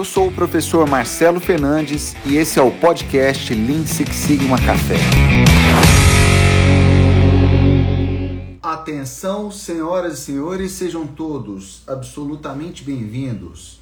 [0.00, 4.96] Eu sou o professor Marcelo Fernandes e esse é o podcast Lean Six Sigma Café.
[8.62, 13.78] Atenção, senhoras e senhores, sejam todos absolutamente bem-vindos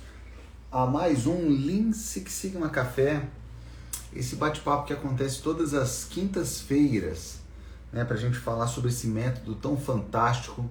[0.73, 3.23] a mais um Lean Six Sigma Café.
[4.13, 7.39] Esse bate-papo que acontece todas as quintas-feiras,
[7.93, 10.69] né, para a gente falar sobre esse método tão fantástico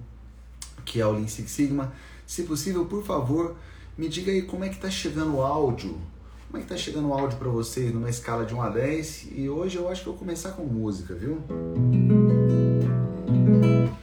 [0.84, 1.90] que é o Lean Six Sigma.
[2.26, 3.56] Se possível, por favor,
[3.98, 5.98] me diga aí como é que tá chegando o áudio.
[6.46, 9.28] Como é que tá chegando o áudio para vocês numa escala de 1 a 10?
[9.32, 11.42] E hoje eu acho que eu vou começar com música, viu?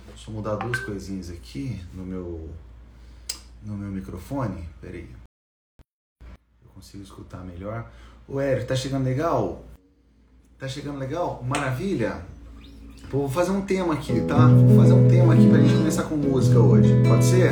[0.10, 2.50] Deixa eu mudar duas coisinhas aqui no meu
[3.66, 4.68] no meu microfone.
[4.82, 5.08] Pera aí.
[6.22, 7.90] Eu consigo escutar melhor.
[8.28, 9.64] O Hélio, tá chegando legal?
[10.60, 11.42] Tá chegando legal?
[11.42, 12.22] Maravilha!
[13.10, 14.48] Vou fazer um tema aqui, tá?
[14.48, 16.90] Vou fazer um tema aqui pra gente começar com música hoje.
[17.08, 17.52] Pode ser?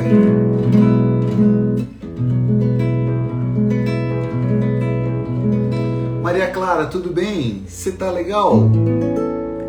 [6.22, 7.64] Maria Clara, tudo bem?
[7.66, 8.70] Você tá legal?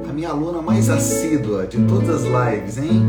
[0.09, 3.05] A minha aluna mais assídua de todas as lives, hein?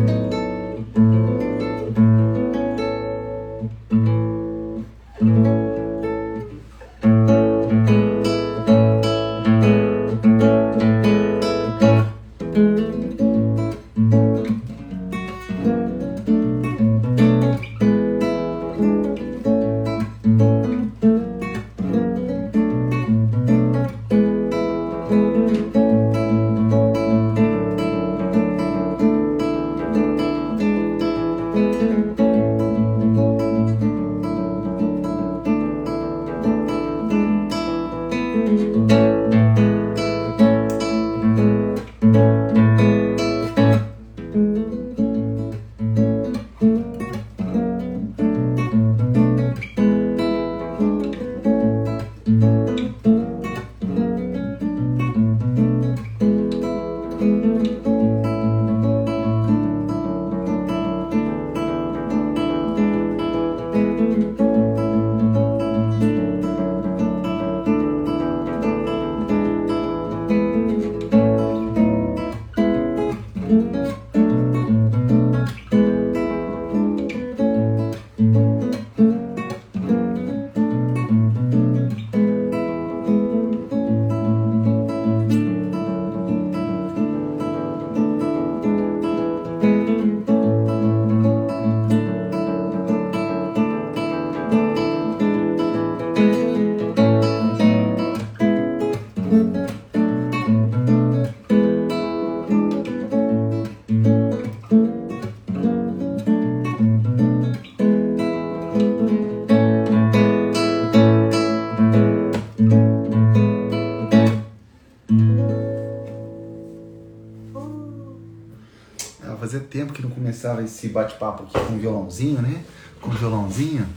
[120.36, 122.63] Começava esse bate-papo aqui com violãozinho, né?
[123.01, 123.89] Com violãozinho.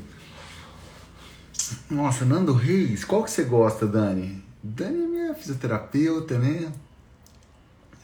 [1.90, 4.42] Nossa, Nando Reis, qual que você gosta, Dani?
[4.64, 6.72] Dani é minha fisioterapeuta, né?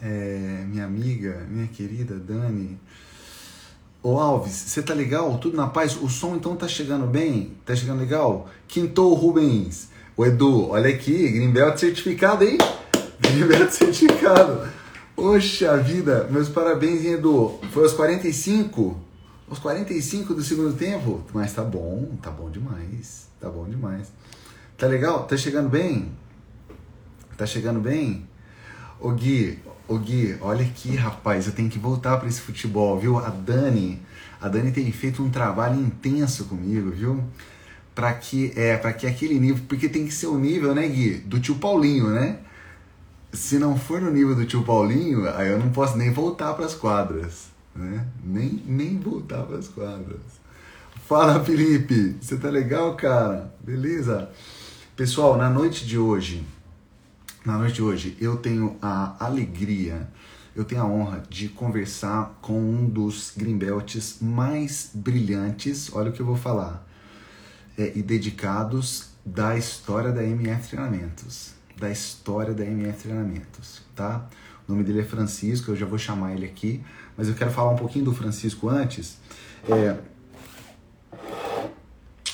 [0.02, 2.78] É, minha amiga, minha querida Dani.
[4.04, 5.38] Ô Alves, você tá legal?
[5.38, 5.96] Tudo na paz?
[5.96, 7.54] O som então tá chegando bem?
[7.66, 8.50] Tá chegando legal?
[8.68, 9.88] Quintou Rubens.
[10.18, 12.58] O Edu, olha aqui, Greenbelt certificado, hein?
[13.22, 14.68] Greenbelt certificado.
[15.16, 17.58] Poxa vida, meus parabéns, Edu.
[17.72, 19.00] Foi aos 45?
[19.50, 21.24] Aos 45 do segundo tempo?
[21.34, 23.30] Mas tá bom, tá bom demais.
[23.40, 24.12] Tá bom demais.
[24.78, 25.26] Tá legal?
[25.26, 26.12] Tá chegando bem?
[27.38, 28.28] Tá chegando bem?
[29.00, 33.18] Ô Gui, ô Gui, olha aqui, rapaz, eu tenho que voltar para esse futebol, viu?
[33.18, 34.02] A Dani,
[34.42, 37.24] a Dani tem feito um trabalho intenso comigo, viu?
[37.96, 41.20] Para que é, para que aquele nível, porque tem que ser o nível, né, Gui,
[41.20, 42.40] do tio Paulinho, né?
[43.36, 46.66] Se não for no nível do tio Paulinho, aí eu não posso nem voltar para
[46.66, 48.08] as quadras, né?
[48.24, 50.22] Nem nem voltar para as quadras.
[51.08, 53.54] Fala, Felipe, você tá legal, cara?
[53.62, 54.30] Beleza?
[54.96, 56.44] Pessoal, na noite de hoje,
[57.46, 60.10] na noite de hoje, eu tenho a alegria,
[60.56, 66.22] eu tenho a honra de conversar com um dos greenbelts mais brilhantes, olha o que
[66.22, 66.88] eu vou falar,
[67.78, 71.55] é, e dedicados da história da MF Treinamentos.
[71.78, 74.28] Da história da MF Treinamentos, tá?
[74.68, 76.82] O nome dele é Francisco, eu já vou chamar ele aqui,
[77.18, 79.18] mas eu quero falar um pouquinho do Francisco antes.
[79.70, 79.98] É,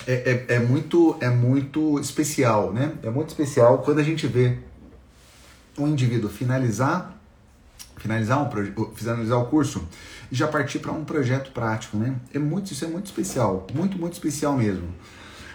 [0.08, 2.94] é, é, é, muito, é muito especial, né?
[3.04, 4.58] É muito especial quando a gente vê
[5.78, 7.18] um indivíduo finalizar
[8.02, 9.88] finalizar um finalizar o curso
[10.32, 12.16] e já partir para um projeto prático, né?
[12.34, 14.88] É muito isso é muito especial, muito muito especial mesmo.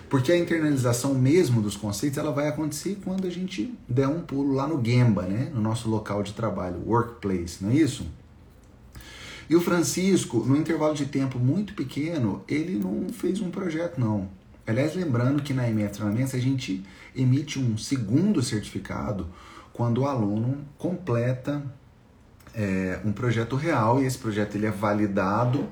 [0.09, 4.55] Porque a internalização mesmo dos conceitos, ela vai acontecer quando a gente der um pulo
[4.55, 5.51] lá no Gemba, né?
[5.53, 8.07] No nosso local de trabalho, workplace, não é isso?
[9.49, 14.29] E o Francisco, no intervalo de tempo muito pequeno, ele não fez um projeto, não.
[14.67, 19.29] Aliás, lembrando que na EMEA Treinamentos a gente emite um segundo certificado
[19.73, 21.63] quando o aluno completa
[22.53, 25.69] é, um projeto real e esse projeto ele é validado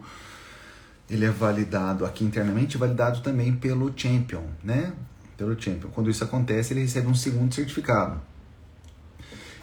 [1.14, 4.92] ele é validado aqui internamente validado também pelo champion né?
[5.36, 5.90] Pelo champion.
[5.90, 8.20] Quando isso acontece ele recebe um segundo certificado.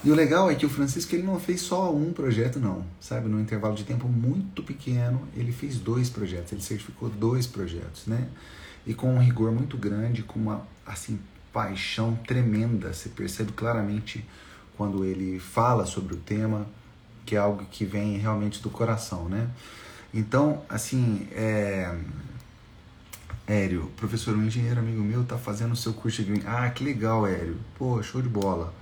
[0.03, 3.27] E o legal é que o Francisco ele não fez só um projeto não sabe?
[3.27, 6.51] No intervalo de tempo muito pequeno ele fez dois projetos.
[6.51, 8.27] Ele certificou dois projetos né?
[8.85, 11.19] E com um rigor muito grande com uma assim
[11.53, 12.93] paixão tremenda.
[12.93, 14.25] Você percebe claramente
[14.77, 16.65] quando ele fala sobre o tema
[17.25, 19.49] que é algo que vem realmente do coração, né?
[20.13, 21.95] Então, assim, é...
[23.47, 27.27] Hélio, professor, um engenheiro amigo meu tá fazendo o seu curso de Ah, que legal,
[27.27, 27.57] Hélio.
[27.77, 28.73] Pô, show de bola.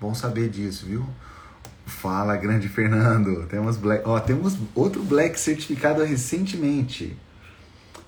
[0.00, 1.06] Bom saber disso, viu?
[1.84, 3.46] Fala, grande Fernando.
[3.46, 7.16] Temos black, ó, temos outro black certificado recentemente.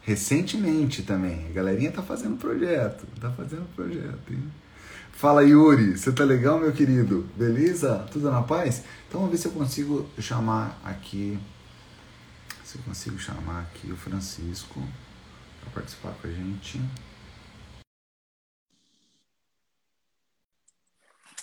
[0.02, 1.46] Recentemente também.
[1.50, 4.42] A galerinha tá fazendo projeto, tá fazendo projeto, hein?
[5.12, 7.26] Fala Yuri, você tá legal, meu querido?
[7.36, 8.06] Beleza?
[8.10, 8.84] Tudo na paz?
[9.08, 11.38] Então vamos ver se eu consigo chamar aqui.
[12.68, 14.78] Se eu consigo chamar aqui o Francisco
[15.58, 16.78] para participar com a gente.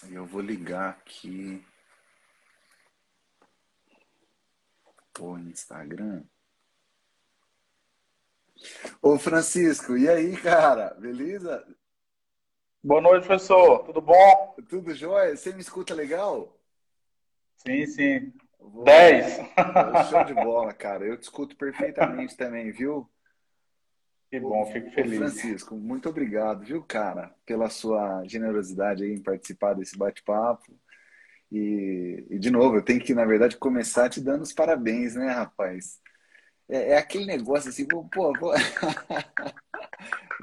[0.08, 1.66] Eu vou ligar aqui
[5.20, 6.22] o Instagram.
[9.02, 10.94] Ô Francisco, e aí, cara?
[10.94, 11.68] Beleza?
[12.84, 13.84] Boa noite, professor.
[13.84, 14.56] Tudo bom?
[14.70, 15.36] Tudo jóia?
[15.36, 16.56] Você me escuta legal?
[17.66, 18.45] Sim, sim.
[18.72, 18.84] Vou...
[18.84, 19.40] 10.
[20.10, 21.06] Show de bola, cara.
[21.06, 23.10] Eu te escuto perfeitamente também, viu?
[24.30, 25.18] Que bom, fico feliz.
[25.18, 30.78] Francisco, muito obrigado, viu, cara, pela sua generosidade em participar desse bate-papo.
[31.52, 35.30] E, e, de novo, eu tenho que, na verdade, começar te dando os parabéns, né,
[35.30, 36.02] rapaz?
[36.68, 38.34] É, é aquele negócio assim, pô, pô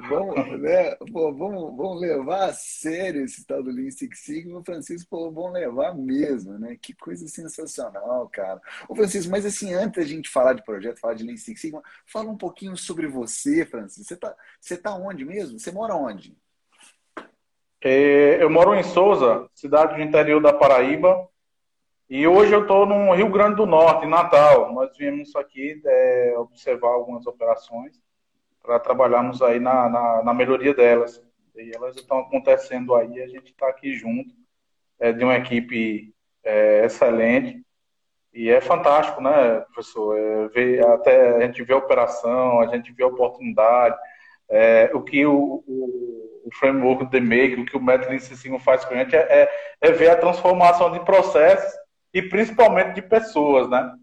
[0.09, 0.95] vamos, né?
[1.13, 4.61] Pô, vamos, vamos levar a sério esse tal do Lean Six Sigma.
[4.61, 6.77] O Francisco falou, vamos levar mesmo, né?
[6.81, 8.61] Que coisa sensacional, cara.
[8.89, 11.83] Ô, Francisco, mas assim, antes da gente falar de projeto, falar de Lean Six Sigma,
[12.07, 14.05] fala um pouquinho sobre você, Francisco.
[14.05, 15.59] Você tá, você tá onde mesmo?
[15.59, 16.37] Você mora onde?
[17.85, 21.29] É, eu moro em Souza, cidade do interior da Paraíba.
[22.15, 24.71] E hoje eu estou no Rio Grande do Norte, em Natal.
[24.75, 27.99] Nós viemos aqui é, observar algumas operações
[28.63, 31.25] para trabalharmos aí na, na, na, melhoria delas.
[31.57, 34.35] E elas estão acontecendo aí, a gente está aqui junto,
[35.01, 36.15] é, de uma equipe
[36.45, 37.65] é, excelente.
[38.35, 40.19] E é fantástico, né, professor?
[40.19, 43.97] É, ver, até a gente vê a operação, a gente vê a oportunidade,
[44.51, 47.19] é, o que o, o, o, framework do The
[47.59, 49.51] o que o método Lean faz com a gente é, é,
[49.81, 51.81] é ver a transformação de processos
[52.13, 53.95] e principalmente de pessoas, né?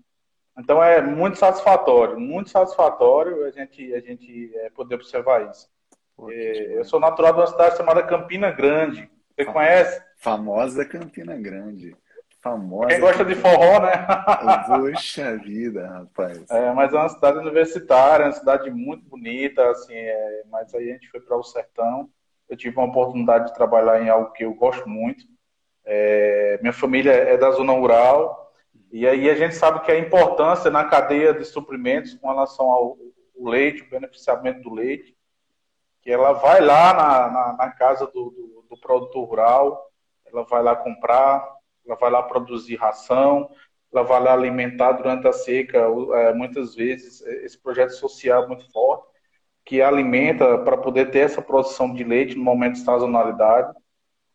[0.57, 5.69] Então é muito satisfatório, muito satisfatório a gente, a gente é, poder observar isso.
[6.29, 9.09] É, eu sou natural de uma cidade chamada Campina Grande.
[9.35, 10.03] Você Fam conhece?
[10.17, 11.95] Famosa Campina Grande.
[12.41, 12.87] Famosa.
[12.87, 13.35] Quem gosta Campina...
[13.35, 14.93] de forró, né?
[14.93, 16.49] Poxa vida, rapaz.
[16.49, 20.93] É, mas é uma cidade universitária, uma cidade muito bonita, assim, é, mas aí a
[20.93, 22.09] gente foi para o sertão.
[22.49, 25.23] Eu tive uma oportunidade de trabalhar em algo que eu gosto muito.
[25.91, 28.53] É, minha família é da zona rural,
[28.91, 32.95] e aí a gente sabe que a importância na cadeia de suprimentos com relação ao
[33.35, 35.17] leite, o beneficiamento do leite,
[36.03, 39.91] que ela vai lá na, na, na casa do, do, do, produtor rural,
[40.27, 43.49] ela vai lá comprar, ela vai lá produzir ração,
[43.91, 45.79] ela vai lá alimentar durante a seca,
[46.13, 49.07] é, muitas vezes, esse projeto social é muito forte,
[49.65, 53.73] que alimenta para poder ter essa produção de leite no momento de sazonalidade.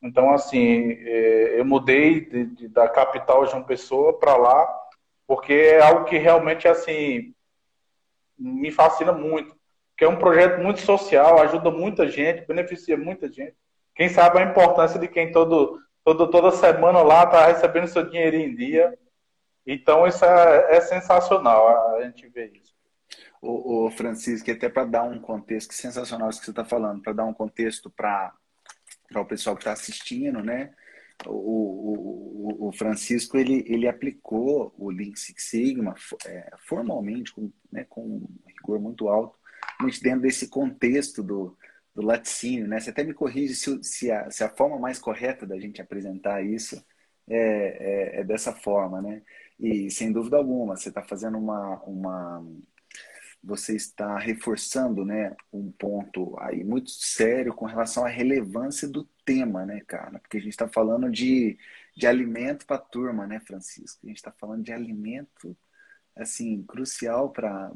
[0.05, 4.81] Então, assim, é, eu mudei de, de, da capital de uma pessoa para lá,
[5.27, 7.35] porque é algo que realmente, assim,
[8.39, 9.57] me fascina muito.
[9.91, 13.57] Porque é um projeto muito social, ajuda muita gente, beneficia muita gente.
[13.95, 18.51] Quem sabe a importância de quem todo, todo, toda semana lá está recebendo seu dinheirinho
[18.51, 18.99] em dia.
[19.67, 22.75] Então, isso é, é sensacional, a gente vê isso.
[23.41, 27.01] O, o Francisco, até para dar um contexto, que sensacional isso que você está falando,
[27.01, 28.35] para dar um contexto para
[29.15, 30.75] para o pessoal que está assistindo, né?
[31.25, 35.95] O, o, o, Francisco ele, ele aplicou o Lean Six Sigma
[36.27, 39.39] é, formalmente, com, né, com um rigor muito alto,
[39.81, 41.57] muito dentro desse contexto do,
[41.95, 42.67] do laticínio.
[42.67, 42.81] Né?
[42.81, 46.45] Você até me corrige se, se, a, se a forma mais correta da gente apresentar
[46.45, 46.85] isso
[47.31, 49.01] é, é, é dessa forma.
[49.01, 49.23] Né?
[49.61, 52.45] E sem dúvida alguma, você está fazendo uma, uma
[53.45, 59.67] você está reforçando, né, um ponto aí muito sério com relação à relevância do tema,
[59.67, 60.19] né, cara?
[60.19, 61.59] Porque a gente está falando de,
[61.95, 64.01] de alimento para a turma, né, Francisco?
[64.03, 65.57] A gente está falando de alimento,
[66.17, 67.71] assim, crucial para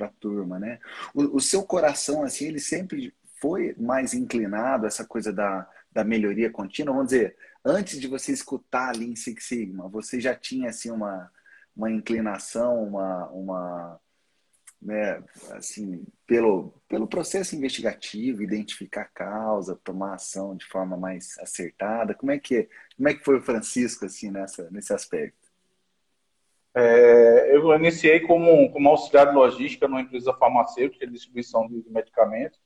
[0.00, 0.80] a turma, né?
[1.14, 6.02] O, o seu coração, assim, ele sempre foi mais inclinado a essa coisa da, da
[6.02, 6.92] melhoria contínua?
[6.92, 11.30] Vamos dizer, antes de você escutar ali em Six Sigma, você já tinha, assim, uma,
[11.76, 13.28] uma inclinação, uma...
[13.28, 14.00] uma
[14.80, 22.14] né, assim, pelo, pelo processo investigativo, identificar a causa, tomar ação de forma mais acertada.
[22.14, 25.48] Como é que, como é que foi o Francisco assim nessa, nesse aspecto?
[26.74, 32.60] É, eu iniciei como, como auxiliar de logística numa empresa farmacêutica de distribuição de medicamentos.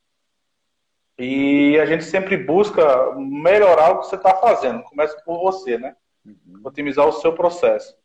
[1.19, 4.83] E a gente sempre busca melhorar o que você está fazendo.
[4.83, 5.97] Começa por você, né?
[6.25, 6.61] Uhum.
[6.64, 7.97] Otimizar o seu processo.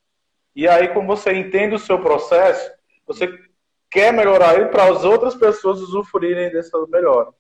[0.55, 2.71] E aí, quando você entende o seu processo,
[3.05, 3.27] você
[3.89, 7.31] quer melhorar ele para as outras pessoas usufruírem dessa melhora.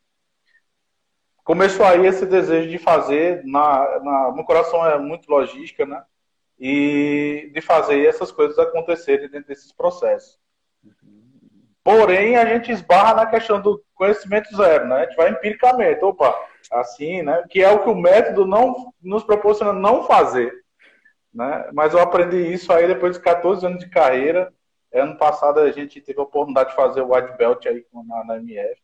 [1.43, 6.03] Começou aí esse desejo de fazer, na, na, meu coração é muito logística, né?
[6.59, 10.37] E de fazer essas coisas acontecerem dentro desses processos.
[11.83, 14.95] Porém, a gente esbarra na questão do conhecimento zero, né?
[14.97, 16.37] A gente vai empiricamente, opa,
[16.69, 17.45] assim, né?
[17.49, 20.53] Que é o que o método não nos proporciona não fazer.
[21.33, 21.69] Né?
[21.71, 24.51] Mas eu aprendi isso aí depois de 14 anos de carreira,
[24.93, 28.37] Ano passado a gente teve a oportunidade de fazer o White Belt aí na, na
[28.37, 28.81] MF.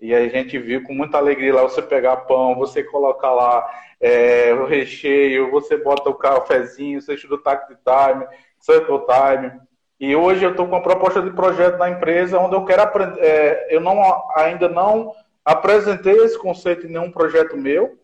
[0.00, 3.70] E a gente viu com muita alegria lá você pegar pão, você colocar lá
[4.00, 8.26] é, o recheio, você bota o cafezinho, você estuda o Tact Time,
[8.58, 9.52] Circle Time.
[10.00, 13.20] E hoje eu estou com uma proposta de projeto na empresa onde eu quero aprender.
[13.20, 14.02] É, eu não,
[14.34, 17.96] ainda não apresentei esse conceito em nenhum projeto meu,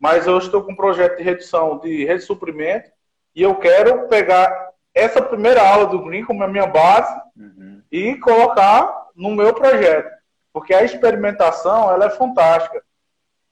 [0.00, 2.90] mas eu estou com um projeto de redução de rede de suprimento
[3.32, 7.82] e eu quero pegar essa primeira aula do Green como a minha base uhum.
[7.90, 10.08] e colocar no meu projeto.
[10.52, 12.82] Porque a experimentação ela é fantástica.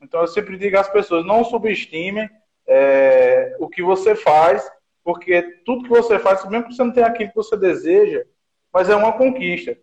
[0.00, 2.30] Então eu sempre digo às pessoas, não subestimem
[2.66, 4.70] é, o que você faz,
[5.02, 8.24] porque tudo que você faz, mesmo que você não tenha aquilo que você deseja,
[8.72, 9.76] mas é uma conquista.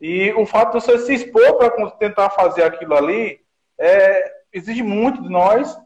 [0.00, 3.40] E o fato de você se expor para tentar fazer aquilo ali
[3.78, 5.76] é, exige muito de nós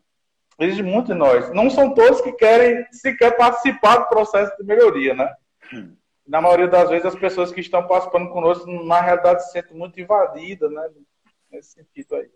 [0.61, 1.53] exige muito de nós.
[1.53, 5.35] Não são todos que querem sequer participar do processo de melhoria, né?
[5.73, 5.97] Hum.
[6.27, 10.01] Na maioria das vezes, as pessoas que estão participando conosco, na realidade, se sentem muito
[10.01, 10.89] invadidas, né?
[11.51, 12.31] Nesse sentido aí.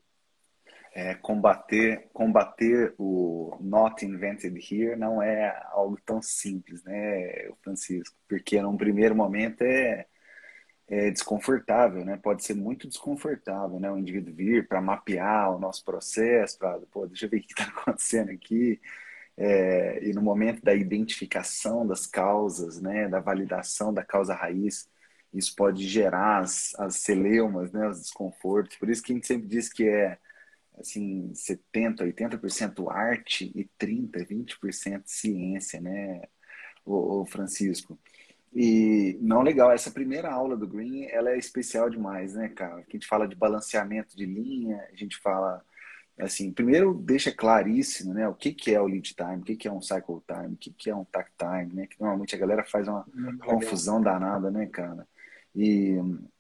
[0.96, 8.16] É, combater, combater o not invented here não é algo tão simples, né, Francisco?
[8.28, 10.06] Porque num primeiro momento é,
[10.88, 12.16] é desconfortável, né?
[12.16, 13.90] Pode ser muito desconfortável, né?
[13.90, 17.52] O indivíduo vir para mapear o nosso processo, para, pô, deixa eu ver o que
[17.52, 18.80] está acontecendo aqui.
[19.36, 23.08] É, e no momento da identificação das causas, né?
[23.08, 24.88] Da validação da causa raiz,
[25.32, 27.88] isso pode gerar as, as celeumas, né?
[27.88, 28.76] Os desconfortos.
[28.76, 30.18] Por isso que a gente sempre diz que é
[30.78, 36.22] assim 70, 80% arte e 30, 20% ciência, né?
[36.84, 37.98] O, Francisco.
[38.54, 42.82] E não legal, essa primeira aula do Green, ela é especial demais, né, cara?
[42.82, 45.60] Que a gente fala de balanceamento de linha, a gente fala
[46.16, 49.66] assim, primeiro deixa claríssimo, né, o que que é o lead time, o que que
[49.66, 51.86] é um cycle time, o que que é um takt time, né?
[51.88, 53.04] Que normalmente a galera faz uma
[53.44, 55.06] confusão danada, né, cara?
[55.54, 55.96] E,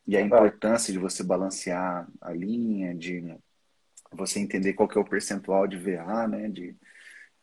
[0.06, 3.34] e a importância de você balancear a linha, de
[4.12, 6.76] você entender qual que é o percentual de VA, né, de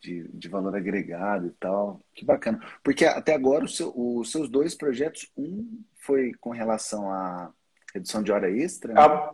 [0.01, 2.00] de, de valor agregado e tal.
[2.13, 2.60] Que bacana.
[2.84, 7.51] Porque até agora seu, os seus dois projetos, um foi com relação à
[7.93, 8.93] redução de hora extra.
[8.93, 9.01] Né?
[9.01, 9.31] A,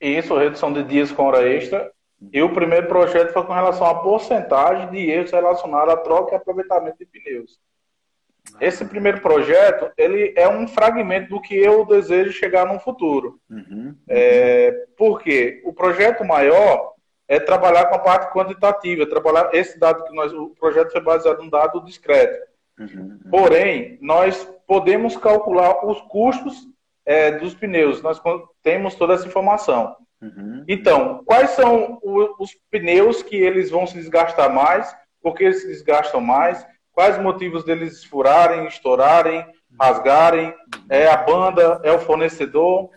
[0.00, 1.92] isso, redução de dias com hora extra.
[2.32, 6.36] E o primeiro projeto foi com relação à porcentagem de erros relacionados à troca e
[6.36, 7.58] aproveitamento de pneus.
[8.60, 13.40] Esse primeiro projeto, ele é um fragmento do que eu desejo chegar no futuro.
[13.48, 13.94] Uhum.
[14.08, 16.94] É, porque o projeto maior,
[17.30, 21.40] é trabalhar com a parte quantitativa, trabalhar esse dado que nós, o projeto foi baseado
[21.40, 22.44] em um dado discreto.
[22.76, 23.30] Uhum, uhum.
[23.30, 26.66] Porém, nós podemos calcular os custos
[27.06, 28.20] é, dos pneus, nós
[28.64, 29.94] temos toda essa informação.
[30.20, 30.64] Uhum.
[30.66, 35.68] Então, quais são os pneus que eles vão se desgastar mais, por que eles se
[35.68, 39.46] desgastam mais, quais motivos deles furarem, estourarem,
[39.80, 40.52] rasgarem,
[40.88, 42.90] é a banda, é o fornecedor.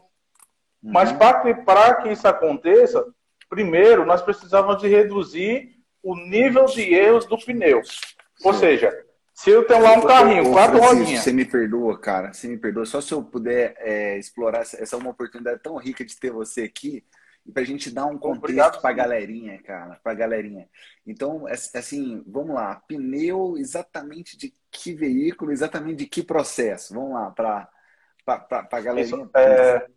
[0.82, 1.20] Mas uhum.
[1.64, 3.06] para que isso aconteça,
[3.54, 7.82] Primeiro, nós precisávamos de reduzir o nível de erros do pneu.
[8.44, 8.92] Ou seja,
[9.32, 11.24] se eu tenho lá um carrinho, quatro rodinhas.
[11.24, 12.34] Você me perdoa, cara.
[12.34, 12.86] Você me perdoa.
[12.86, 16.64] Só se eu puder é, explorar essa, é uma oportunidade tão rica de ter você
[16.64, 17.04] aqui
[17.46, 20.68] e para a gente dar um contexto para a galerinha, cara, para a galerinha.
[21.06, 22.82] Então, assim, vamos lá.
[22.88, 26.94] Pneu exatamente de que veículo, exatamente de que processo?
[26.96, 27.70] Vamos lá, para
[28.26, 29.30] Para a galerinha.
[29.36, 29.88] É,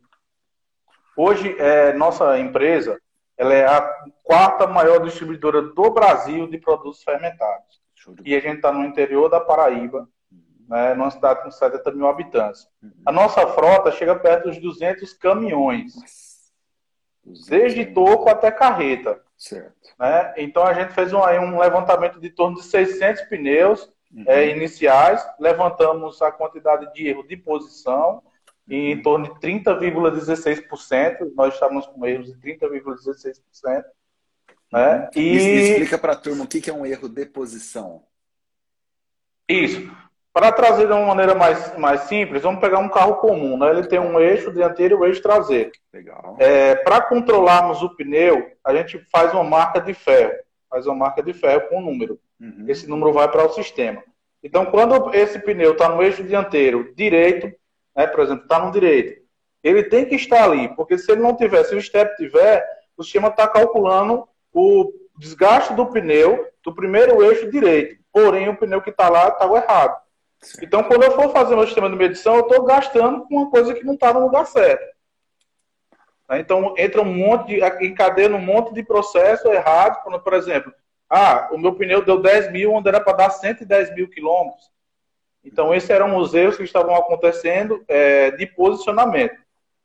[1.17, 3.01] hoje, é, nossa empresa
[3.37, 3.83] ela é a
[4.23, 7.81] quarta maior distribuidora do Brasil de produtos fermentados.
[8.25, 10.39] E a gente está no interior da Paraíba, uhum.
[10.69, 12.69] né, numa cidade com 70 mil habitantes.
[12.83, 12.93] Uhum.
[13.05, 15.95] A nossa frota chega perto dos 200 caminhões,
[17.49, 19.21] desde toco até carreta.
[19.37, 19.75] Certo.
[19.99, 20.35] Né?
[20.39, 24.25] Então a gente fez um, um levantamento de torno de 600 pneus uhum.
[24.27, 28.23] é, iniciais, levantamos a quantidade de erro de posição
[28.69, 29.03] em uhum.
[29.03, 31.33] torno de 30,16%.
[31.35, 33.85] Nós estávamos com erros de 30,16%.
[34.73, 35.11] Né?
[35.15, 35.37] E...
[35.37, 38.03] Explica para a turma o que é um erro de posição.
[39.49, 39.91] Isso.
[40.33, 43.71] Para trazer de uma maneira mais, mais simples, vamos pegar um carro comum, né?
[43.71, 45.71] Ele tem um eixo dianteiro e um eixo traseiro.
[45.91, 46.37] Legal.
[46.39, 50.35] É, Para controlarmos o pneu, a gente faz uma marca de ferro.
[50.69, 52.21] Faz uma marca de ferro com um número.
[52.39, 52.67] Uhum.
[52.69, 54.03] Esse número vai para o sistema.
[54.43, 57.51] Então, quando esse pneu está no eixo dianteiro direito,
[57.97, 59.23] né, por exemplo, está no direito,
[59.63, 62.65] ele tem que estar ali, porque se ele não tiver, se o step tiver,
[62.97, 67.97] o sistema está calculando o desgaste do pneu do primeiro eixo direito.
[68.13, 69.97] Porém, o pneu que está lá está errado.
[70.63, 73.75] Então, quando eu for fazer meu sistema de medição, eu estou gastando com uma coisa
[73.75, 74.85] que não está no lugar certo.
[76.29, 76.41] Né?
[76.41, 77.87] Então, entra um monte de.
[77.87, 80.03] encadeia um monte de processo errado.
[80.03, 80.73] Quando, por exemplo,
[81.09, 84.71] ah, o meu pneu deu 10 mil, onde era para dar 110 mil quilômetros.
[85.47, 89.37] Então, esses eram os erros que estavam acontecendo é, de posicionamento.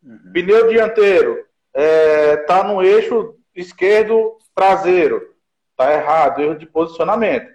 [0.04, 0.32] Uhum.
[0.34, 5.36] Pneu dianteiro está é, tá no eixo esquerdo traseiro.
[5.72, 7.50] Está errado, erro de posicionamento.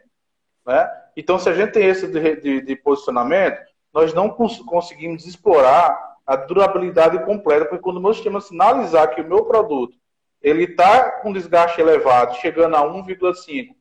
[0.64, 0.88] Né?
[1.16, 3.60] Então, se a gente tem esse de, de, de posicionamento,
[3.92, 9.20] nós não cons conseguimos explorar a durabilidade completa, porque quando o meu sistema sinalizar que
[9.20, 9.96] o meu produto
[10.42, 13.74] ele está com desgaste elevado, chegando a 1,5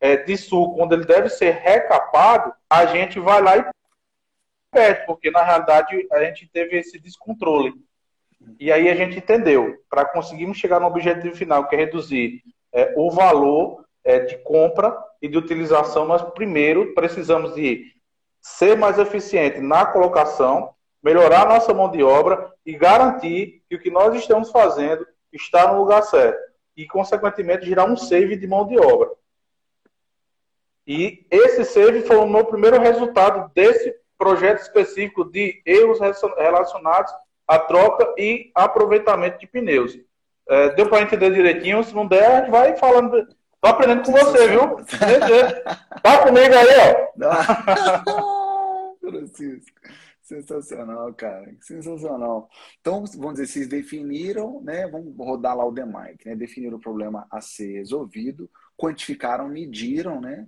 [0.00, 3.66] é, de suco, quando ele deve ser recapado, a gente vai lá e
[4.70, 7.74] perde, porque na realidade a gente teve esse descontrole.
[8.58, 12.94] E aí a gente entendeu, para conseguirmos chegar no objetivo final, que é reduzir é,
[12.96, 17.92] o valor é, de compra e de utilização, nós primeiro precisamos de
[18.40, 20.70] ser mais eficiente na colocação,
[21.02, 25.80] melhorar nossa mão de obra e garantir que o que nós estamos fazendo está no
[25.80, 26.38] lugar certo.
[26.76, 29.10] E, consequentemente, gerar um save de mão de obra.
[30.88, 37.12] E esse save foi o meu primeiro resultado desse projeto específico de erros relacionados
[37.46, 39.96] à troca e aproveitamento de pneus.
[40.48, 41.84] É, deu para entender direitinho?
[41.84, 43.28] Se não der, a gente vai falando
[43.60, 44.76] Tô aprendendo com você, viu?
[46.00, 46.68] Tá comigo aí,
[47.18, 48.96] ó.
[49.00, 49.80] Francisco.
[50.22, 51.56] Sensacional, cara.
[51.60, 52.48] Sensacional.
[52.80, 54.86] Então, vamos dizer, vocês definiram, né?
[54.86, 56.36] Vamos rodar lá o DeMark, né?
[56.36, 60.46] Definiram o problema a ser resolvido, quantificaram, mediram, né?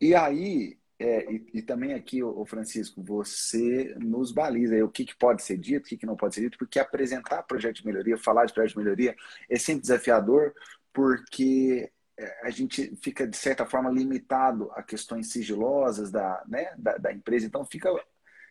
[0.00, 5.04] E aí, é, e, e, também aqui, o Francisco, você nos baliza aí, o que,
[5.04, 7.86] que pode ser dito, o que, que não pode ser dito, porque apresentar projeto de
[7.86, 9.16] melhoria, falar de projeto de melhoria
[9.48, 10.54] é sempre desafiador,
[10.92, 16.96] porque é, a gente fica, de certa forma, limitado a questões sigilosas da, né, da,
[16.96, 17.90] da empresa, então fica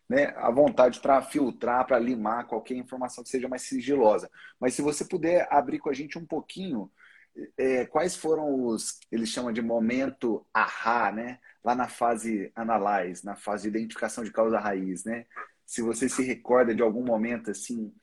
[0.10, 4.30] né, à vontade para filtrar, para limar qualquer informação que seja mais sigilosa.
[4.60, 6.92] Mas se você puder abrir com a gente um pouquinho,
[7.58, 11.40] é, quais foram os, eles chamam de momento ahá, né?
[11.64, 15.26] Lá na fase analyze, na fase de identificação de causa raiz, né?
[15.66, 17.94] Se você se recorda de algum momento assim,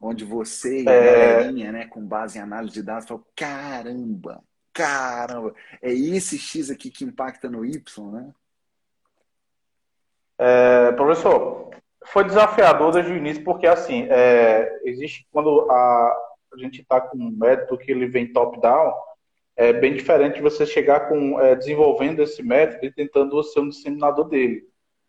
[0.00, 1.36] onde você e a é...
[1.36, 4.42] galerinha, né, com base em análise de dados, falou, caramba,
[4.72, 8.34] caramba, é esse X aqui que impacta no Y, né?
[10.38, 11.70] É, professor,
[12.06, 17.16] foi desafiador desde o início, porque assim, é, existe quando a, a gente está com
[17.16, 18.92] um método que ele vem top-down,
[19.56, 23.68] é bem diferente de você chegar com é, desenvolvendo esse método e tentando ser um
[23.68, 24.66] disseminador dele.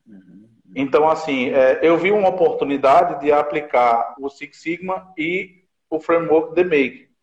[0.08, 0.50] Uhum.
[0.76, 6.56] Então, assim, é, eu vi uma oportunidade de aplicar o Six Sigma e o framework
[6.56, 7.14] The Make.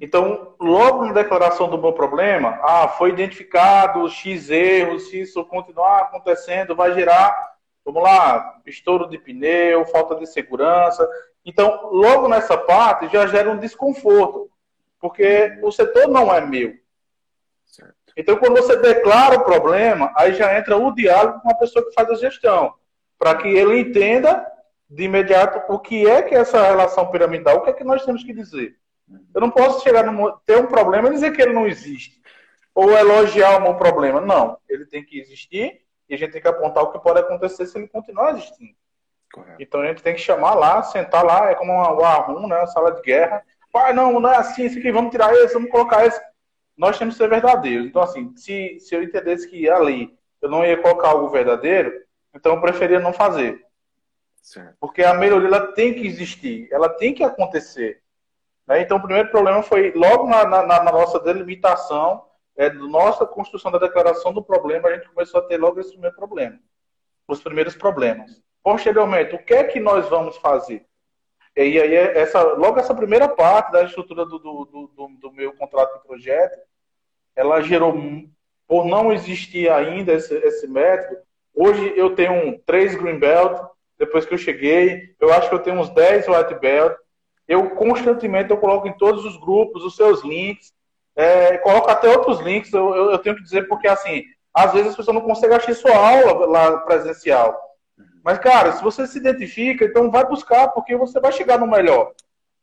[0.00, 6.00] Então, logo na declaração do meu problema, ah, foi identificado X erros, se isso continuar
[6.00, 7.55] acontecendo, vai gerar,
[7.86, 11.08] vamos lá, estouro de pneu, falta de segurança.
[11.44, 14.50] Então, logo nessa parte, já gera um desconforto,
[15.00, 16.74] porque o setor não é meu.
[17.64, 17.94] Certo.
[18.16, 21.94] Então, quando você declara o problema, aí já entra o diálogo com a pessoa que
[21.94, 22.74] faz a gestão,
[23.16, 24.44] para que ele entenda
[24.90, 28.04] de imediato o que é que é essa relação piramidal, o que é que nós
[28.04, 28.76] temos que dizer.
[29.32, 32.20] Eu não posso chegar no ter um problema e dizer que ele não existe.
[32.74, 34.20] Ou elogiar o meu problema.
[34.20, 34.58] Não.
[34.68, 37.78] Ele tem que existir e a gente tem que apontar o que pode acontecer se
[37.78, 38.74] ele continuar existindo.
[39.32, 39.56] Correto.
[39.60, 42.64] Então a gente tem que chamar lá, sentar lá, é como o arrum, né?
[42.66, 43.42] Sala de guerra.
[43.74, 46.18] Ah, não, não é assim, isso aqui, vamos tirar esse, vamos colocar esse.
[46.76, 47.86] Nós temos que ser verdadeiros.
[47.86, 51.92] Então, assim, se, se eu entendesse que ali eu não ia colocar algo verdadeiro,
[52.34, 53.60] então eu preferia não fazer.
[54.40, 54.76] Certo.
[54.80, 58.00] Porque a melhoria ela tem que existir, ela tem que acontecer.
[58.66, 58.80] Né?
[58.80, 62.24] Então, o primeiro problema foi logo na, na, na nossa delimitação,
[62.56, 66.16] é, nossa construção da declaração do problema, a gente começou a ter logo esse primeiro
[66.16, 66.58] problema,
[67.28, 68.42] os primeiros problemas.
[68.62, 70.86] Posteriormente, o que é que nós vamos fazer?
[71.54, 75.94] E aí, essa, logo essa primeira parte da estrutura do, do, do, do meu contrato
[75.94, 76.58] de projeto,
[77.34, 77.94] ela gerou,
[78.66, 81.18] por não existir ainda esse, esse método,
[81.54, 85.80] hoje eu tenho três green belt, depois que eu cheguei, eu acho que eu tenho
[85.80, 86.96] uns 10 white belt,
[87.48, 90.74] eu constantemente eu coloco em todos os grupos os seus links,
[91.16, 94.90] é, coloco até outros links, eu, eu, eu, tenho que dizer, porque assim, às vezes
[94.90, 97.58] as pessoas não conseguem achar sua aula lá presencial.
[98.22, 102.12] Mas, cara, se você se identifica, então vai buscar, porque você vai chegar no melhor.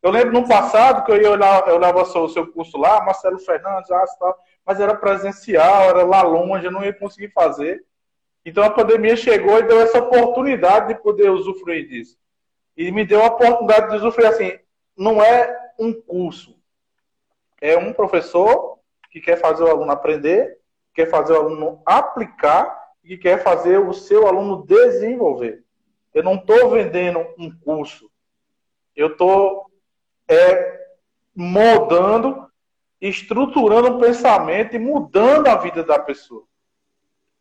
[0.03, 3.39] Eu lembro no passado que eu ia olhar, eu olhava o seu curso lá, Marcelo
[3.39, 7.83] Fernandes, ah, tal, mas era presencial, era lá longe, eu não ia conseguir fazer.
[8.45, 12.17] Então a pandemia chegou e deu essa oportunidade de poder usufruir disso.
[12.75, 14.59] E me deu a oportunidade de usufruir assim,
[14.97, 16.61] não é um curso,
[17.63, 18.77] é um professor
[19.09, 20.59] que quer fazer o aluno aprender,
[20.93, 25.63] quer fazer o aluno aplicar e quer fazer o seu aluno desenvolver.
[26.13, 28.11] Eu não estou vendendo um curso.
[28.93, 29.71] Eu estou
[30.27, 30.87] é,
[31.33, 32.51] moldando,
[32.99, 36.43] estruturando um pensamento e mudando a vida da pessoa.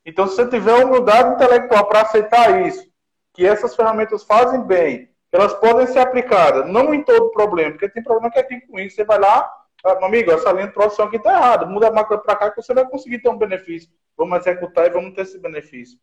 [0.06, 2.88] Então, se você tiver humildade intelectual para aceitar isso,
[3.32, 8.04] que essas ferramentas fazem bem, elas podem ser aplicadas, não em todo problema, porque tem
[8.04, 8.94] problema que é tem com isso.
[8.94, 9.50] Você vai lá,
[9.84, 11.66] ah, amigo, essa linha de produção aqui está errada.
[11.66, 13.90] Muda a máquina para cá que você vai conseguir ter um benefício.
[14.16, 15.98] Vamos executar e vamos ter esse benefício.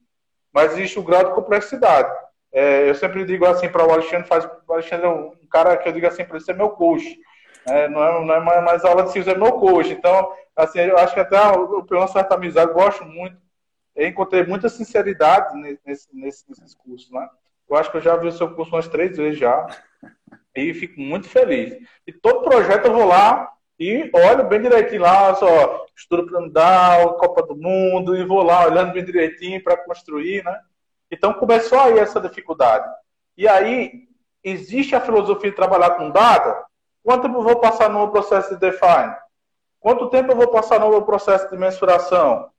[0.51, 2.11] Mas existe o grau de complexidade.
[2.51, 5.87] É, eu sempre digo assim para o Alexandre, faz, o Alexandre é um cara que
[5.87, 7.19] eu digo assim para ele, você é meu coach.
[7.67, 9.91] É, não, é, não é mais aula de ciência, é meu coach.
[9.91, 13.37] Então, assim, eu acho que até eu tenho uma certa amizade, gosto muito.
[13.95, 15.53] Eu encontrei muita sinceridade
[15.85, 17.29] nesse, nesse, nesse curso, né?
[17.69, 19.67] Eu acho que eu já vi o seu curso umas três vezes já.
[20.55, 21.77] E fico muito feliz.
[22.07, 27.43] E todo projeto eu vou lá, e olho bem direitinho lá, só estudo planodal, Copa
[27.43, 30.59] do Mundo, e vou lá olhando bem direitinho para construir, né?
[31.09, 32.85] Então começou aí essa dificuldade.
[33.37, 34.09] E aí,
[34.43, 36.65] existe a filosofia de trabalhar com data?
[37.01, 39.15] Quanto tempo eu vou passar no processo de define?
[39.79, 42.49] Quanto tempo eu vou passar no processo de mensuração?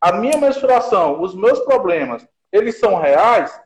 [0.00, 3.60] A minha mensuração, os meus problemas, eles são reais?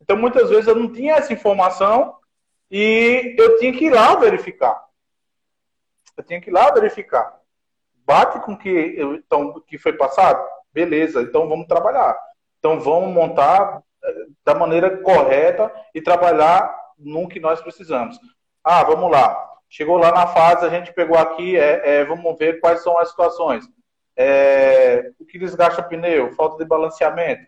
[0.00, 2.16] Então, muitas vezes eu não tinha essa informação
[2.70, 4.85] e eu tinha que ir lá verificar.
[6.16, 7.40] Eu tinha que ir lá verificar.
[8.04, 10.42] Bate com que então, que foi passado?
[10.72, 12.16] Beleza, então vamos trabalhar.
[12.58, 18.18] Então vamos montar eh, da maneira correta e trabalhar no que nós precisamos.
[18.62, 19.44] Ah, vamos lá.
[19.68, 23.10] Chegou lá na fase, a gente pegou aqui, é, é vamos ver quais são as
[23.10, 23.64] situações.
[24.16, 27.46] É, o que desgasta pneu, falta de balanceamento.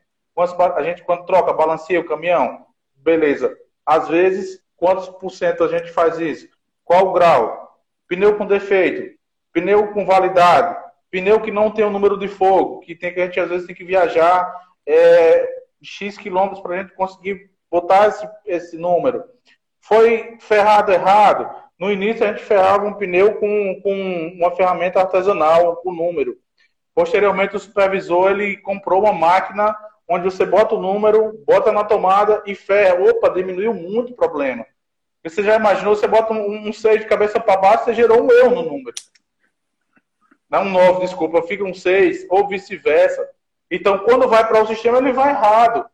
[0.77, 3.57] A gente, quando troca, balanceia o caminhão, beleza.
[3.85, 6.49] Às vezes, quantos por cento a gente faz isso?
[6.85, 7.68] Qual o grau?
[8.09, 9.17] Pneu com defeito,
[9.53, 10.77] pneu com validade,
[11.11, 13.67] pneu que não tem o número de fogo, que, tem, que a gente às vezes
[13.67, 14.53] tem que viajar
[14.87, 15.49] é,
[15.83, 19.23] X quilômetros para a gente conseguir botar esse, esse número.
[19.81, 21.49] Foi ferrado errado.
[21.79, 26.37] No início a gente ferrava um pneu com, com uma ferramenta artesanal, com número.
[26.95, 29.77] Posteriormente o supervisor ele comprou uma máquina
[30.09, 33.01] onde você bota o número, bota na tomada e ferra.
[33.09, 34.67] Opa, diminuiu muito o problema.
[35.25, 38.31] Você já imaginou, você bota um, um 6 de cabeça para baixo, você gerou um
[38.31, 38.95] erro no número.
[40.49, 43.29] Não um 9, desculpa, fica um 6, ou vice-versa.
[43.71, 45.85] Então, quando vai para o sistema, ele vai errado.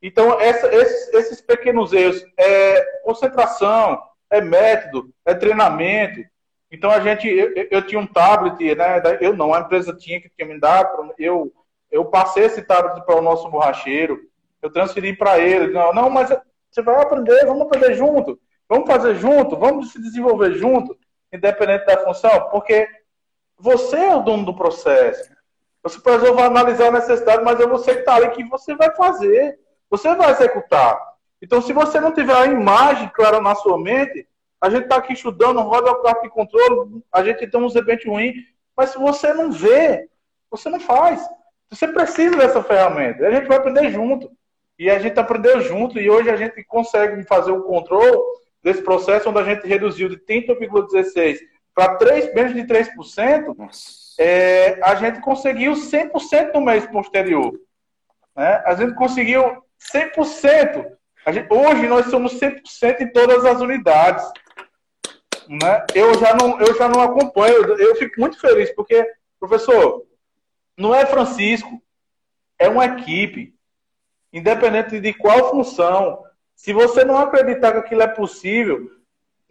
[0.00, 6.24] Então, essa, esses, esses, pequenos erros é concentração, é método, é treinamento.
[6.70, 9.02] Então, a gente, eu, eu tinha um tablet, né?
[9.20, 11.52] Eu não, a empresa tinha que tinha me dado, eu,
[11.90, 14.20] eu passei esse tablet para o nosso borracheiro,
[14.60, 15.72] eu transferi para ele.
[15.72, 16.30] Não, não, mas
[16.72, 20.96] você vai aprender, vamos aprender junto, vamos fazer junto, vamos se desenvolver junto,
[21.32, 22.88] independente da função, porque
[23.58, 25.30] você é o dono do processo.
[25.86, 29.58] Supervisor vai analisar a necessidade, mas é você que está ali que você vai fazer,
[29.90, 30.98] você vai executar.
[31.42, 34.26] Então, se você não tiver a imagem clara na sua mente,
[34.60, 37.98] a gente está aqui estudando, roda o quarto de controle, a gente tem um desempenho
[38.06, 38.32] ruim,
[38.76, 40.08] mas se você não vê,
[40.50, 41.20] você não faz.
[41.68, 43.26] Você precisa dessa ferramenta.
[43.26, 44.30] A gente vai aprender junto.
[44.82, 48.18] E a gente aprendeu junto e hoje a gente consegue fazer o controle
[48.60, 51.38] desse processo onde a gente reduziu de 30,16
[51.72, 53.54] para 3, menos de 3%,
[54.18, 57.52] é, a gente conseguiu 100% no mês posterior.
[58.34, 58.60] Né?
[58.66, 59.62] A gente conseguiu
[59.94, 60.84] 100%.
[61.28, 64.24] Gente, hoje nós somos 100% em todas as unidades.
[65.48, 65.86] Né?
[65.94, 70.04] Eu, já não, eu já não acompanho, eu, eu fico muito feliz, porque, professor,
[70.76, 71.80] não é Francisco,
[72.58, 73.54] é uma equipe
[74.32, 78.88] independente de qual função, Se você não acreditar que aquilo é possível,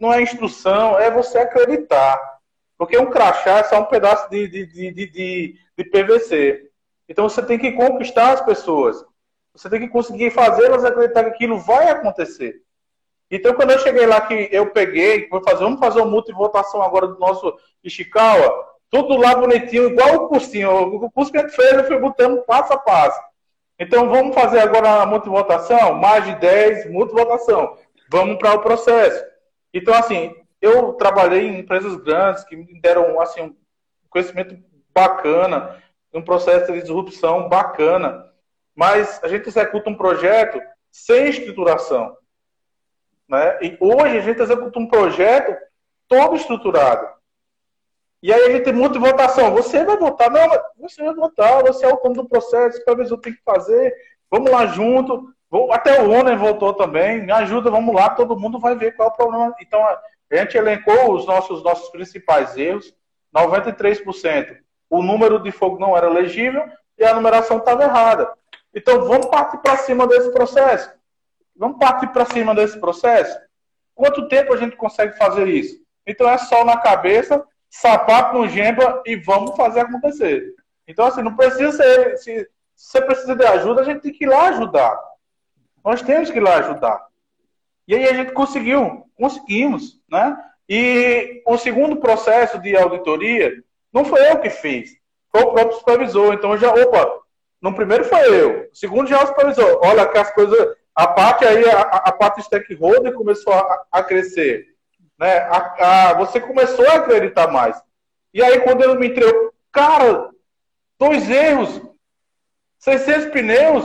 [0.00, 2.18] não é instrução, é você acreditar.
[2.78, 6.70] Porque um crachá é só um pedaço de, de, de, de, de PVC.
[7.08, 9.04] Então você tem que conquistar as pessoas.
[9.54, 12.62] Você tem que conseguir fazê-las acreditar que aquilo vai acontecer.
[13.30, 17.06] Então, quando eu cheguei lá, que eu peguei, vou fazer, vamos fazer uma multivotação agora
[17.06, 20.70] do nosso Ishikawa, tudo lá bonitinho, igual o cursinho.
[20.70, 23.18] O curso que a gente fez, eu fui botando passo a passo.
[23.82, 27.76] Então, vamos fazer agora a multivotação, mais de 10, multivotação.
[28.08, 29.24] Vamos para o processo.
[29.74, 33.56] Então, assim, eu trabalhei em empresas grandes que me deram, assim, um
[34.08, 34.56] conhecimento
[34.94, 35.82] bacana,
[36.14, 38.30] um processo de disrupção bacana.
[38.72, 42.16] Mas a gente executa um projeto sem estruturação.
[43.28, 43.58] Né?
[43.62, 45.56] E hoje a gente executa um projeto
[46.06, 47.08] todo estruturado.
[48.22, 49.52] E aí a gente tem muita votação.
[49.52, 50.30] Você vai votar?
[50.30, 53.94] Não, você vai votar, você é o dono do processo, o supervisor tem que fazer.
[54.30, 55.28] Vamos lá junto.
[55.70, 57.22] Até o ONU votou também.
[57.22, 59.54] Me ajuda, vamos lá, todo mundo vai ver qual é o problema.
[59.60, 62.94] Então, a gente elencou os nossos, nossos principais erros.
[63.34, 64.56] 93%.
[64.88, 66.64] O número de fogo não era legível
[66.98, 68.32] e a numeração estava errada.
[68.74, 70.92] Então, vamos partir para cima desse processo.
[71.56, 73.38] Vamos partir para cima desse processo?
[73.94, 75.80] Quanto tempo a gente consegue fazer isso?
[76.06, 80.54] Então é sol na cabeça, sapato no gemba e vamos fazer acontecer.
[80.86, 82.18] Então, assim, não precisa ser.
[82.18, 84.98] Se, você precisa de ajuda, a gente tem que ir lá ajudar.
[85.84, 87.06] Nós temos que ir lá ajudar.
[87.88, 90.36] E aí a gente conseguiu, conseguimos, né?
[90.68, 93.52] E o segundo processo de auditoria
[93.92, 94.90] não foi eu que fiz,
[95.30, 96.34] foi o próprio supervisor.
[96.34, 97.20] Então já, opa,
[97.60, 99.80] no primeiro foi eu, segundo já é o supervisor.
[99.82, 104.66] Olha que as coisas a parte aí, a, a parte stakeholder começou a, a crescer.
[105.22, 105.38] Né?
[105.38, 107.80] A, a, você começou a acreditar mais.
[108.34, 110.30] E aí, quando ele me entregou, cara,
[110.98, 111.80] dois erros,
[112.80, 113.84] 600 pneus.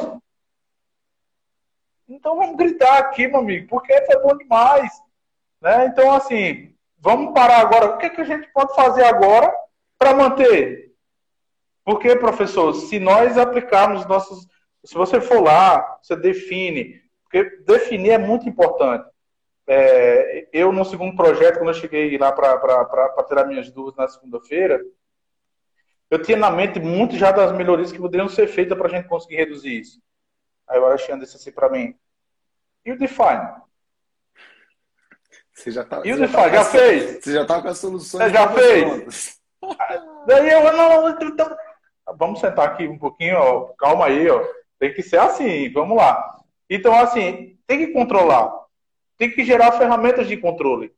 [2.10, 4.92] Então vamos gritar aqui, meu amigo, porque foi bom demais.
[5.62, 5.86] Né?
[5.86, 7.92] Então, assim, vamos parar agora.
[7.92, 9.54] O que, que a gente pode fazer agora
[10.00, 10.92] para manter?
[11.86, 14.48] Porque, professor, se nós aplicarmos nossos
[14.84, 19.08] se você for lá, você define, porque definir é muito importante.
[19.68, 24.82] É, eu, no segundo projeto, quando eu cheguei lá para tirar minhas dúvidas na segunda-feira,
[26.10, 29.10] eu tinha na mente muito já das melhorias que poderiam ser feitas para a gente
[29.10, 30.02] conseguir reduzir isso.
[30.68, 31.94] Aí o Alexandre disse assim para mim:
[32.86, 33.62] e o Define?
[35.54, 36.44] Você já tá, e o Define?
[36.44, 37.24] Já, já fez?
[37.24, 38.24] Você já estava com as soluções.
[38.24, 39.42] Você já fez?
[40.26, 41.58] Daí eu, não, então,
[42.18, 44.42] vamos sentar aqui um pouquinho, ó, calma aí, ó.
[44.80, 46.38] Tem que ser assim, vamos lá.
[46.70, 48.67] Então, assim, tem que controlar.
[49.18, 50.94] Tem que gerar ferramentas de controle.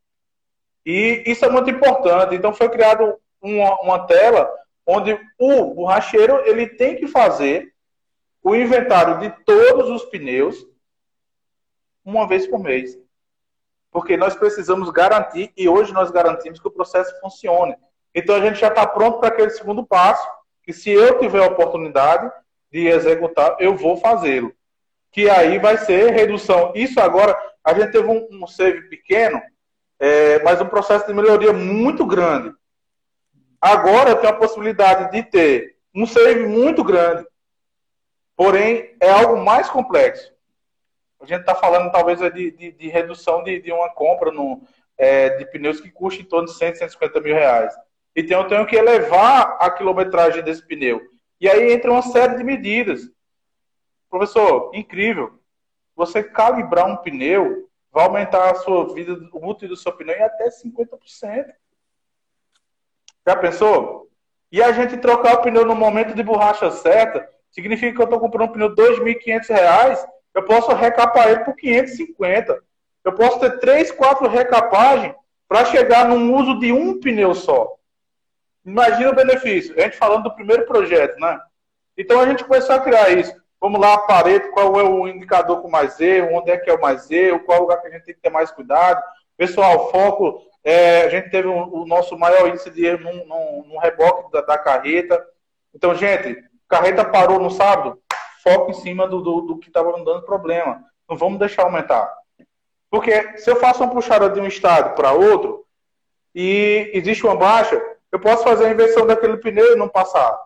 [0.84, 2.34] E isso é muito importante.
[2.34, 4.50] Então, foi criado uma, uma tela
[4.86, 7.72] onde o borracheiro ele tem que fazer
[8.42, 10.66] o inventário de todos os pneus
[12.04, 12.98] uma vez por mês.
[13.90, 17.76] Porque nós precisamos garantir, e hoje nós garantimos que o processo funcione.
[18.14, 20.26] Então a gente já está pronto para aquele segundo passo,
[20.62, 22.30] que se eu tiver a oportunidade,
[22.70, 24.52] de executar, eu vou fazê-lo.
[25.10, 26.72] Que aí vai ser redução.
[26.74, 29.40] Isso agora, a gente teve um, um save pequeno,
[29.98, 32.54] é, mas um processo de melhoria muito grande.
[33.60, 37.26] Agora eu tenho a possibilidade de ter um save muito grande.
[38.34, 40.32] Porém, é algo mais complexo.
[41.20, 44.62] A gente está falando talvez de, de, de redução de, de, uma compra no,
[44.96, 47.74] é, de pneus que custa em torno de 100, 150 mil reais.
[48.16, 51.02] Então eu tenho que elevar a quilometragem desse pneu.
[51.38, 53.02] E aí entra uma série de medidas.
[54.08, 55.39] Professor, incrível.
[56.00, 60.48] Você calibrar um pneu vai aumentar a sua vida, útil do seu pneu em até
[60.48, 61.52] 50%.
[63.26, 64.08] Já pensou?
[64.50, 68.18] E a gente trocar o pneu no momento de borracha certa, significa que eu estou
[68.18, 72.58] comprando um pneu R$ 2.500, eu posso recapar ele por 550.
[73.04, 75.14] Eu posso ter três, quatro recapagens
[75.46, 77.76] para chegar num uso de um pneu só.
[78.64, 79.74] Imagina o benefício.
[79.76, 81.38] A gente falando do primeiro projeto, né?
[81.94, 83.38] Então a gente começou a criar isso.
[83.60, 86.80] Vamos lá, Pareto, qual é o indicador com mais erro, onde é que é o
[86.80, 89.02] mais erro, qual é o lugar que a gente tem que ter mais cuidado.
[89.36, 94.40] Pessoal, foco, é, a gente teve o nosso maior índice de erro num reboque da,
[94.40, 95.22] da, carreta.
[95.74, 98.00] Então, gente, carreta parou no sábado,
[98.42, 100.82] foco em cima do, do, do que estava dando problema.
[101.08, 102.10] Não vamos deixar aumentar.
[102.90, 105.66] Porque se eu faço uma puxada de um estado para outro
[106.34, 110.38] e existe uma baixa, eu posso fazer a inversão daquele pneu e não passar.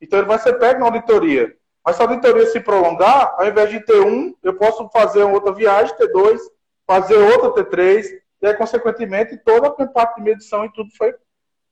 [0.00, 1.54] Então ele vai ser pego na auditoria.
[1.84, 5.52] Mas se a auditoria se prolongar, ao invés de ter um, eu posso fazer outra
[5.52, 6.40] viagem, ter dois,
[6.86, 11.14] fazer outra, ter três, e aí, consequentemente, toda a parte de medição e tudo foi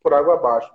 [0.03, 0.71] por água abaixo.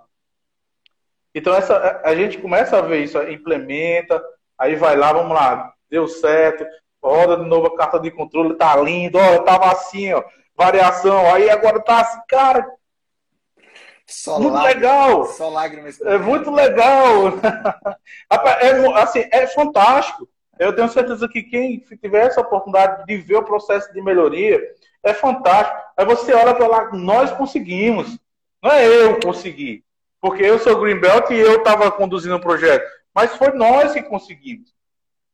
[1.33, 4.23] Então essa, a gente começa a ver isso, implementa,
[4.57, 6.65] aí vai lá, vamos lá, deu certo.
[7.03, 10.23] roda de novo a carta de controle, tá lindo, ó, tava assim, ó,
[10.55, 12.65] variação, aí agora tá assim, cara,
[14.07, 15.25] só muito lágrimas, legal.
[15.25, 16.01] Só lágrimas.
[16.01, 17.33] É muito legal.
[18.61, 20.27] é, assim, é fantástico.
[20.57, 24.61] Eu tenho certeza que quem tiver essa oportunidade de ver o processo de melhoria
[25.03, 25.77] é fantástico.
[25.97, 28.17] Aí você olha para lá, nós conseguimos.
[28.61, 29.83] Não é eu consegui,
[30.19, 34.73] porque eu sou Greenbelt e eu estava conduzindo o projeto, mas foi nós que conseguimos.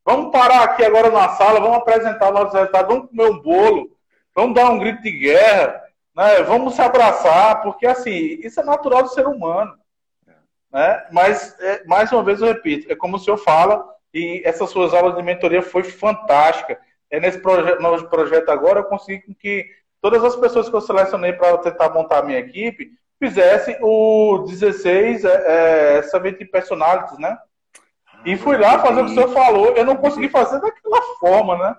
[0.03, 3.97] Vamos parar aqui agora na sala, vamos apresentar nossos resultados, vamos comer um bolo,
[4.35, 5.80] vamos dar um grito de guerra,
[6.15, 6.43] né?
[6.43, 9.73] vamos se abraçar, porque assim, isso é natural do ser humano.
[10.71, 11.07] Né?
[11.11, 14.93] Mas, é, mais uma vez eu repito, é como o senhor fala, e essas suas
[14.93, 16.79] aulas de mentoria foi fantástica.
[17.09, 19.69] É nesse proje novo projeto agora eu consegui que
[20.01, 25.25] todas as pessoas que eu selecionei para tentar montar a minha equipe fizessem o 16
[25.25, 27.37] é, é, 70 personalities, né?
[28.25, 29.73] E fui lá fazer o que o senhor falou.
[29.75, 31.75] Eu não consegui fazer daquela forma, né?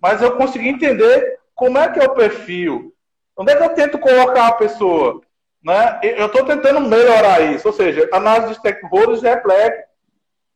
[0.00, 2.92] Mas eu consegui entender como é que é o perfil.
[3.36, 5.20] Onde é que eu tento colocar a pessoa?
[5.62, 6.00] Né?
[6.02, 7.68] Eu estou tentando melhorar isso.
[7.68, 9.84] Ou seja, análise de stakeholders é black.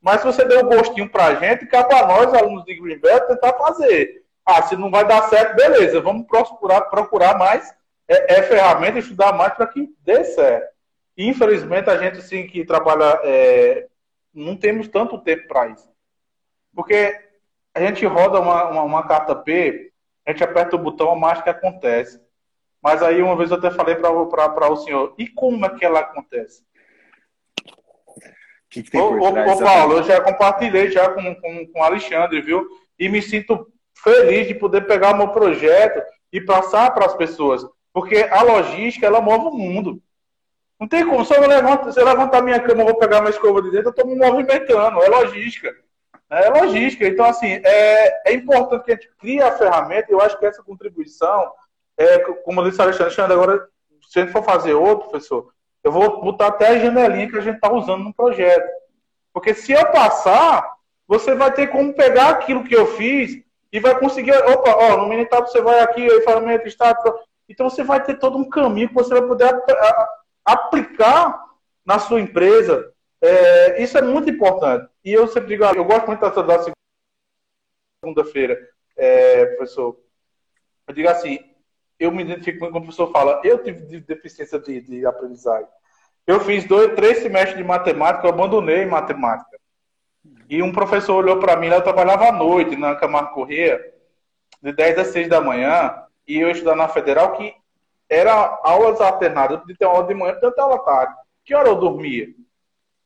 [0.01, 3.27] Mas se você deu um gostinho para a gente, cabe a nós, alunos de Greenbelt,
[3.27, 4.23] tentar fazer.
[4.47, 6.01] Ah, se não vai dar certo, beleza.
[6.01, 7.75] Vamos procurar, procurar mais
[8.07, 10.69] é, é ferramenta, estudar mais para que dê certo.
[11.17, 13.89] Infelizmente, a gente, sim, que trabalha é,
[14.33, 15.91] não temos tanto tempo para isso.
[16.75, 17.19] Porque
[17.75, 19.93] a gente roda uma, uma, uma, carta P,
[20.25, 22.21] a gente aperta o botão, a mágica acontece.
[22.83, 26.01] Mas aí uma vez eu até falei para o senhor, e como é que ela
[26.01, 26.63] acontece?
[28.71, 32.41] Que que ô, ô, ô, Paulo, eu já compartilhei já com, com, com o Alexandre,
[32.41, 32.67] viu?
[32.99, 33.67] E me sinto
[34.03, 37.65] feliz de poder pegar o meu projeto e passar para as pessoas.
[37.93, 40.03] Porque a logística, ela move o mundo.
[40.79, 41.25] Não tem como.
[41.25, 43.89] Se eu, levanto, se eu levantar minha cama, eu vou pegar minha escova de dentro,
[43.89, 45.03] eu estou me movimentando.
[45.03, 45.75] É logística.
[46.31, 47.07] É logística.
[47.09, 50.13] Então, assim, é, é importante que a gente crie a ferramenta.
[50.13, 51.51] Eu acho que essa contribuição,
[51.99, 53.69] é, como disse Alexandre, agora,
[54.09, 57.41] se a gente for fazer outro, professor, eu vou botar até a janelinha que a
[57.41, 58.69] gente está usando no projeto.
[59.33, 63.99] Porque se eu passar, você vai ter como pegar aquilo que eu fiz e vai
[63.99, 64.33] conseguir.
[64.33, 66.97] Opa, ó, no Minitab você vai aqui, aí ferramenta, está.
[67.49, 69.51] Então você vai ter todo um caminho que você vai poder
[70.45, 71.47] aplicar
[71.85, 72.93] na sua empresa.
[73.21, 74.89] É, isso é muito importante.
[75.05, 76.73] E eu sempre digo, eu gosto muito da
[78.01, 78.57] segunda-feira,
[78.97, 79.99] é, professor.
[80.87, 81.39] Eu digo assim,
[81.99, 85.69] eu me identifico muito quando o professor fala, eu tive deficiência de, de aprendizagem.
[86.27, 89.59] Eu fiz dois, três semestres de matemática, eu abandonei matemática.
[90.49, 93.81] E um professor olhou para mim, eu trabalhava à noite na Camargo Corrêa,
[94.63, 97.55] de 10 às 6 da manhã, e eu estudava na Federal, que
[98.09, 101.15] era aulas alternadas, de ter aula de manhã, ter aula tarde.
[101.45, 102.29] Que hora eu dormia?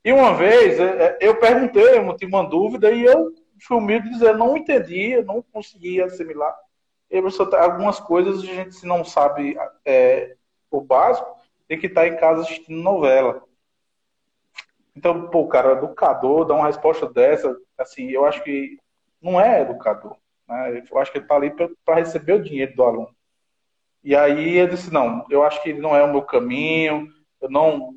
[0.05, 4.09] E uma vez é, é, eu perguntei, eu tive uma dúvida e eu fui humilde
[4.09, 6.55] de dizer, não entendia, não conseguia assimilar.
[7.13, 10.35] E algumas coisas a gente, se não sabe é,
[10.71, 11.37] o básico,
[11.69, 13.45] tem que estar em casa assistindo novela.
[14.97, 18.79] Então, pô, cara, educador dá uma resposta dessa, assim, eu acho que
[19.21, 20.17] não é educador.
[20.49, 20.83] Né?
[20.91, 21.51] Eu acho que ele está ali
[21.85, 23.15] para receber o dinheiro do aluno.
[24.03, 27.09] E aí eu disse, não, eu acho que não é o meu caminho,
[27.43, 27.95] eu não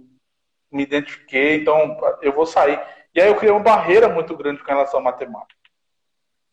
[0.70, 2.80] me identifiquei, então eu vou sair.
[3.14, 5.55] E aí eu criei uma barreira muito grande com relação à matemática.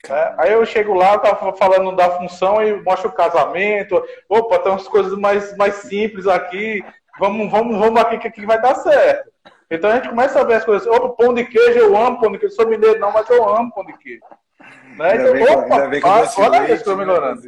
[0.09, 4.03] É, aí eu chego lá, tava falando da função e mostro o casamento.
[4.29, 6.85] Opa, tem umas coisas mais, mais simples aqui.
[7.21, 9.31] Vamos, vamos, vamos aqui que aqui vai dar certo.
[9.71, 10.87] Então a gente começa a ver as coisas.
[10.89, 12.55] Opa, pão de queijo, eu amo pão de queijo.
[12.55, 14.23] Sou mineiro, não, mas eu amo pão de queijo.
[14.99, 15.17] Né?
[15.17, 15.89] Então, opa,
[16.39, 17.41] olha isso, estou melhorando.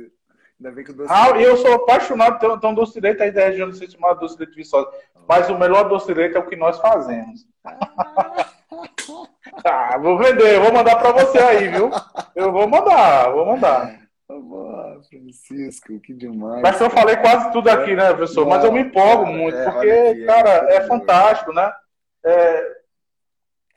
[0.60, 3.22] Ainda bem que o doce Ah, e eu sou apaixonado pelo então, doce de leite
[3.22, 4.88] aí da região, se chama doce de leite Viçosa.
[5.28, 7.46] Mas o melhor doce de leite é o que nós fazemos.
[9.64, 11.90] Ah, vou vender, vou mandar para você aí, viu?
[12.34, 14.04] Eu vou mandar, vou mandar.
[14.28, 16.62] Boa, Francisco, que demais.
[16.62, 18.46] Mas eu falei quase tudo aqui, né, professor?
[18.46, 21.72] Mas eu me empolgo muito, é, porque, cara, é fantástico, né?
[22.24, 22.84] É...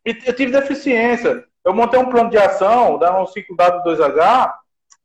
[0.05, 1.45] Eu tive deficiência.
[1.65, 4.53] Eu montei um plano de ação, da um ciclo dado 2H,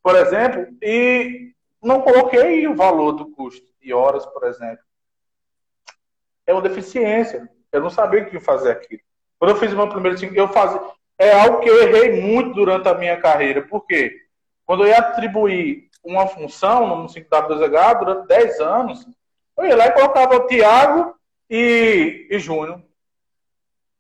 [0.01, 1.53] por exemplo, e
[1.83, 4.79] não coloquei o valor do custo de horas, por exemplo.
[6.47, 7.49] É uma deficiência.
[7.73, 9.01] Eu não sabia o que fazer aqui.
[9.43, 10.81] Quando eu fiz o meu primeiro eu fazia.
[11.19, 13.61] É algo que eu errei muito durante a minha carreira.
[13.61, 14.17] Por quê?
[14.65, 19.05] Quando eu ia atribuir uma função no 5W2H durante 10 anos,
[19.59, 21.17] eu ia lá e colocava Tiago
[21.51, 22.81] e, e Júnior.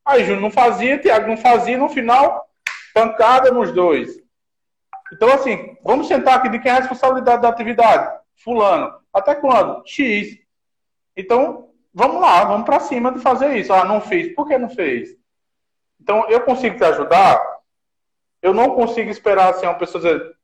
[0.05, 2.49] Aí Júnior não fazia, Tiago não fazia, no final,
[2.95, 4.23] pancada nos dois.
[5.13, 8.17] Então, assim, vamos sentar aqui de quem é a responsabilidade da atividade?
[8.37, 8.95] Fulano.
[9.13, 9.83] Até quando?
[9.89, 10.39] X.
[11.17, 13.73] Então, vamos lá, vamos para cima de fazer isso.
[13.73, 14.33] Ah, não fiz.
[14.37, 15.21] Por que não fez?
[16.03, 17.41] Então, eu consigo te ajudar?
[18.43, 20.37] Eu não consigo esperar assim, uma pessoa dizer,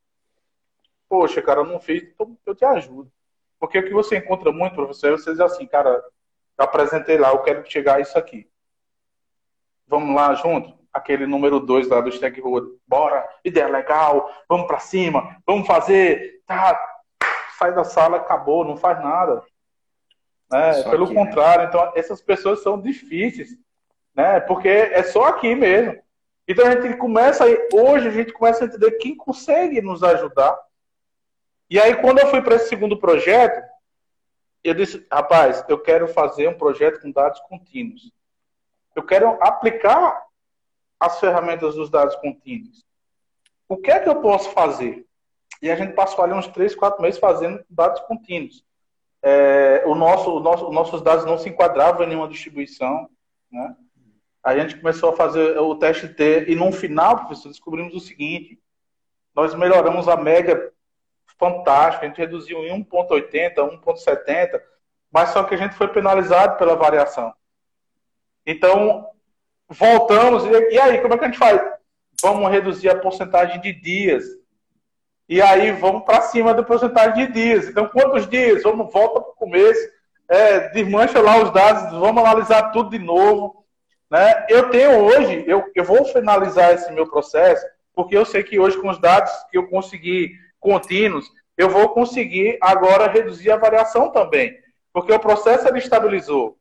[1.08, 3.10] poxa, cara, eu não fiz, então eu te ajudo.
[3.58, 5.90] Porque o que você encontra muito, professor, é você diz assim, cara,
[6.56, 8.48] eu apresentei lá, eu quero chegar a isso aqui.
[9.84, 10.78] Vamos lá junto?
[10.92, 12.70] Aquele número 2 lá do stakeholder.
[12.86, 16.80] Bora, ideia legal, vamos para cima, vamos fazer, tá,
[17.58, 19.42] sai da sala, acabou, não faz nada.
[20.52, 20.84] Né?
[20.84, 21.24] Pelo aqui, né?
[21.24, 21.68] contrário, né?
[21.68, 23.58] então essas pessoas são difíceis,
[24.18, 24.40] né?
[24.40, 25.96] Porque é só aqui mesmo.
[26.48, 30.58] Então a gente começa hoje a gente começa a entender quem consegue nos ajudar.
[31.70, 33.64] E aí quando eu fui para esse segundo projeto,
[34.64, 38.10] eu disse, rapaz, eu quero fazer um projeto com dados contínuos.
[38.96, 40.20] Eu quero aplicar
[40.98, 42.84] as ferramentas dos dados contínuos.
[43.68, 45.06] O que é que eu posso fazer?
[45.62, 48.64] E a gente passou ali uns três, quatro meses fazendo dados contínuos.
[49.22, 53.08] É, o nosso, o nosso, os nossos dados não se enquadravam em nenhuma distribuição.
[53.52, 53.76] Né?
[54.48, 58.58] A gente começou a fazer o teste T e no final, professor, descobrimos o seguinte:
[59.34, 60.72] nós melhoramos a média
[61.38, 64.58] fantástica, a gente reduziu em 1,80, 1,70,
[65.12, 67.30] mas só que a gente foi penalizado pela variação.
[68.46, 69.10] Então,
[69.68, 71.60] voltamos, e aí, como é que a gente faz?
[72.22, 74.24] Vamos reduzir a porcentagem de dias
[75.28, 77.68] e aí vamos para cima da porcentagem de dias.
[77.68, 78.62] Então, quantos dias?
[78.62, 79.90] Vamos, volta para o começo,
[80.26, 83.57] é, desmancha lá os dados, vamos analisar tudo de novo.
[84.10, 84.46] Né?
[84.48, 88.80] Eu tenho hoje, eu, eu vou finalizar esse meu processo, porque eu sei que hoje,
[88.80, 94.56] com os dados que eu consegui contínuos, eu vou conseguir agora reduzir a variação também,
[94.92, 96.56] porque o processo ele estabilizou.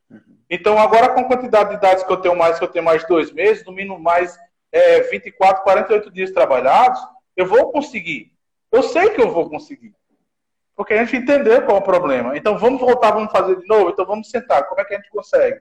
[0.50, 3.06] Então, agora com a quantidade de dados que eu tenho mais, que eu tenho mais
[3.06, 4.38] dois meses, no mínimo mais
[4.72, 7.00] é, 24, 48 dias trabalhados,
[7.36, 8.32] eu vou conseguir.
[8.72, 9.94] Eu sei que eu vou conseguir.
[10.76, 12.38] Porque a gente entendeu qual é o problema.
[12.38, 13.90] Então vamos voltar, vamos fazer de novo.
[13.90, 14.68] Então vamos sentar.
[14.68, 15.60] Como é que a gente consegue?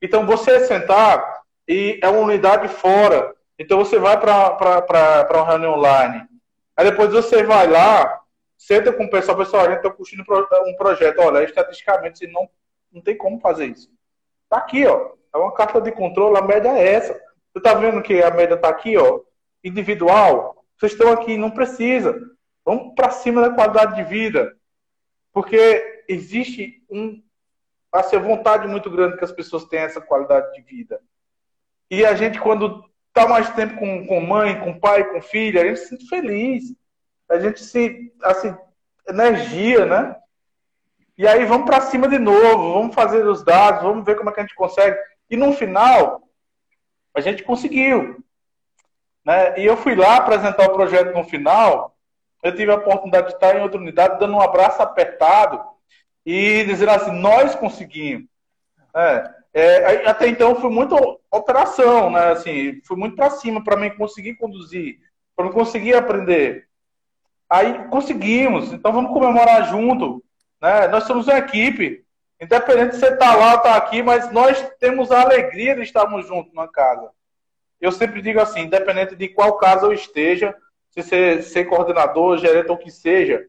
[0.00, 3.34] Então você sentar e é uma unidade fora.
[3.58, 6.26] Então você vai para uma reunião online.
[6.76, 8.20] Aí depois você vai lá,
[8.56, 10.24] senta com o pessoal, pessoal, a gente está curtindo
[10.66, 11.18] um projeto.
[11.18, 12.48] Olha, estatisticamente você não,
[12.92, 13.90] não tem como fazer isso.
[14.44, 15.10] Está aqui, ó.
[15.34, 17.12] É uma carta de controle, a média é essa.
[17.12, 19.20] Você está vendo que a média está aqui, ó,
[19.62, 20.64] individual.
[20.76, 22.18] Vocês estão aqui, não precisa.
[22.64, 24.56] Vamos para cima da qualidade de vida.
[25.32, 27.22] Porque existe um,
[27.92, 31.00] assim, vontade muito grande que as pessoas tenham essa qualidade de vida.
[31.90, 35.64] E a gente, quando está mais tempo com, com mãe, com pai, com filha, a
[35.64, 36.64] gente se sente feliz.
[37.28, 38.54] A gente se, assim,
[39.08, 40.16] energia, né?
[41.16, 44.32] E aí vamos para cima de novo, vamos fazer os dados, vamos ver como é
[44.32, 44.96] que a gente consegue.
[45.28, 46.22] E no final,
[47.14, 48.22] a gente conseguiu.
[49.24, 49.58] Né?
[49.58, 51.96] E eu fui lá apresentar o projeto no final,
[52.42, 55.60] eu tive a oportunidade de estar em outra unidade, dando um abraço apertado
[56.30, 58.28] e dizendo assim: nós conseguimos.
[58.94, 60.94] É, é, até então foi muito
[61.30, 62.32] operação, né?
[62.32, 64.98] Assim, foi muito para cima para mim conseguir conduzir,
[65.34, 66.68] para mim conseguir aprender.
[67.48, 70.22] Aí conseguimos, então vamos comemorar junto.
[70.60, 70.86] Né?
[70.88, 72.04] Nós somos uma equipe,
[72.38, 76.26] independente se você está lá ou está aqui, mas nós temos a alegria de estarmos
[76.26, 77.08] juntos na casa.
[77.80, 80.54] Eu sempre digo assim, independente de qual casa eu esteja,
[80.90, 83.46] se ser, ser coordenador, gerente ou que seja,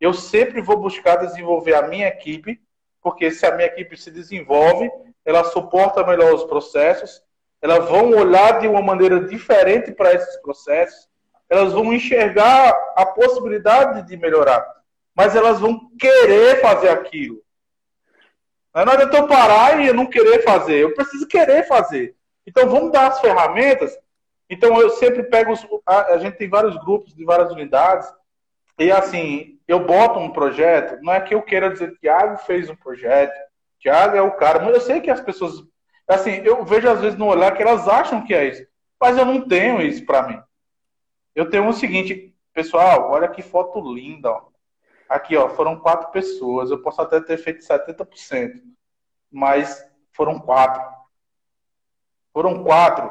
[0.00, 2.60] eu sempre vou buscar desenvolver a minha equipe,
[3.00, 4.90] porque se a minha equipe se desenvolve,
[5.24, 7.22] ela suporta melhor os processos,
[7.60, 11.08] elas vão olhar de uma maneira diferente para esses processos,
[11.48, 14.64] elas vão enxergar a possibilidade de melhorar,
[15.14, 17.42] mas elas vão querer fazer aquilo.
[18.74, 22.14] Não adianta eu parar e eu não querer fazer, eu preciso querer fazer.
[22.46, 23.98] Então vamos dar as ferramentas
[24.50, 28.08] então eu sempre pego os, a, a, gente tem vários grupos de várias unidades
[28.78, 30.98] e assim eu boto um projeto.
[31.02, 33.38] Não é que eu queira dizer que Thiago fez um projeto,
[33.80, 35.62] Thiago é o cara, mas eu sei que as pessoas
[36.08, 38.66] assim eu vejo às vezes no olhar que elas acham que é isso,
[39.00, 40.40] mas eu não tenho isso para mim.
[41.34, 44.48] Eu tenho o seguinte, pessoal, olha que foto linda, ó.
[45.08, 46.70] Aqui, ó, foram quatro pessoas.
[46.70, 48.60] Eu posso até ter feito 70%,
[49.30, 50.82] mas foram quatro.
[52.32, 53.10] Foram quatro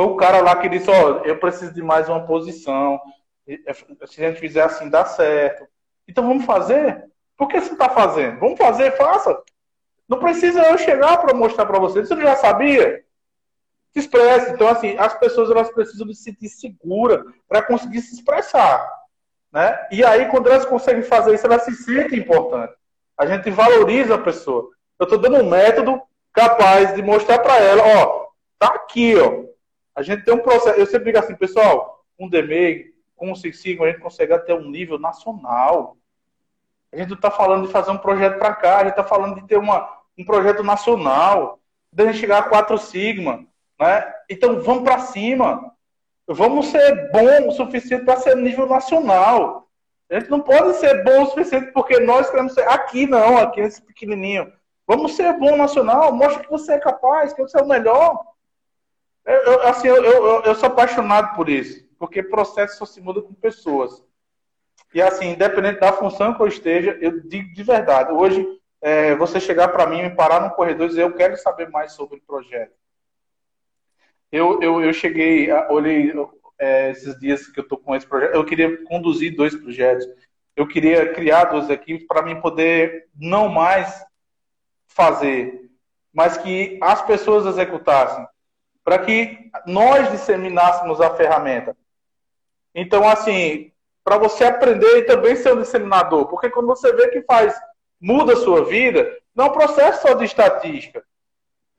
[0.00, 2.98] foi o cara lá que disse, ó, eu preciso de mais uma posição.
[3.46, 5.66] É, se a gente fizer assim, dá certo.
[6.10, 7.08] Então vamos fazer?
[7.36, 8.38] Por que você está fazendo?
[8.40, 9.40] Vamos fazer, faça.
[10.08, 12.00] Não precisa eu chegar para mostrar para você.
[12.04, 13.04] Você já sabia?
[13.92, 14.50] Se expresse.
[14.50, 18.86] Então, assim, as pessoas elas precisam se sentir seguras para conseguir se expressar.
[19.52, 19.86] Né?
[19.90, 22.76] E aí, quando elas conseguem fazer isso, elas se sentem importantes.
[23.16, 24.68] A gente valoriza a pessoa.
[24.98, 26.00] Eu estou dando um método
[26.32, 28.26] capaz de mostrar para ela, ó,
[28.58, 29.44] tá aqui, ó.
[29.94, 30.78] A gente tem um processo.
[30.78, 32.86] Eu sempre digo assim, pessoal, um DMEI,
[33.16, 35.96] com um Six Sigma, a gente consegue até um nível nacional.
[36.92, 39.36] A gente não está falando de fazer um projeto para cá, a gente está falando
[39.36, 39.88] de ter uma,
[40.18, 41.60] um projeto nacional,
[41.92, 43.44] de a gente chegar a 4 Sigma.
[43.78, 44.14] Né?
[44.28, 45.72] Então vamos para cima.
[46.26, 49.68] Vamos ser bom o suficiente para ser nível nacional.
[50.10, 52.68] A gente não pode ser bom o suficiente porque nós queremos ser.
[52.68, 54.52] Aqui não, aqui nesse pequenininho.
[54.86, 58.24] Vamos ser bom nacional, mostra que você é capaz, que você é o melhor.
[59.24, 63.22] Eu, eu assim, eu, eu, eu, sou apaixonado por isso, porque processo só se muda
[63.22, 64.04] com pessoas.
[64.92, 68.44] E assim, independente da função que eu esteja, eu digo de verdade, hoje
[68.80, 71.92] é, você chegar para mim, me parar no corredor e dizer, eu quero saber mais
[71.92, 72.72] sobre o projeto.
[74.32, 76.12] Eu, eu, eu cheguei, olhei
[76.58, 80.06] é, esses dias que eu estou com esse projeto, eu queria conduzir dois projetos.
[80.56, 84.04] Eu queria criar duas equipes para mim poder não mais
[84.86, 85.70] fazer,
[86.12, 88.26] mas que as pessoas executassem,
[88.84, 91.76] para que nós disseminássemos a ferramenta.
[92.74, 93.72] Então, assim,
[94.04, 97.54] para você aprender e também ser um disseminador, porque quando você vê que faz,
[98.00, 101.04] muda a sua vida, não é um processo só de estatística.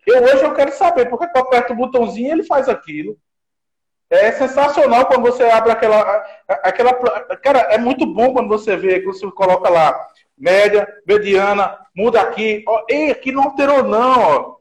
[0.06, 3.18] Eu hoje eu quero saber porque eu aperto o botãozinho e ele faz aquilo.
[4.10, 6.94] É sensacional quando você abre aquela, aquela.
[7.38, 10.08] Cara, é muito bom quando você vê que você coloca lá
[10.38, 12.64] média, mediana, muda aqui.
[12.68, 14.22] Ó, ei, aqui não alterou, não.
[14.22, 14.56] Ó.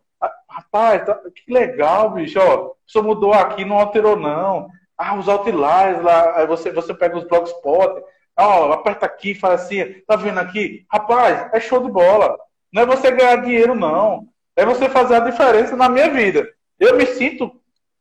[0.48, 2.38] Rapaz, tá, que legal, bicho.
[2.38, 4.68] Ó, só mudou aqui, não alterou, não.
[5.02, 8.02] Ah, os outliers lá, aí você, você pega os blogspot,
[8.38, 10.84] ó, aperta aqui, faz assim, tá vendo aqui?
[10.92, 12.36] Rapaz, é show de bola.
[12.72, 14.28] Não é você ganhar dinheiro, não.
[14.54, 16.46] É você fazer a diferença na minha vida.
[16.78, 17.50] Eu me sinto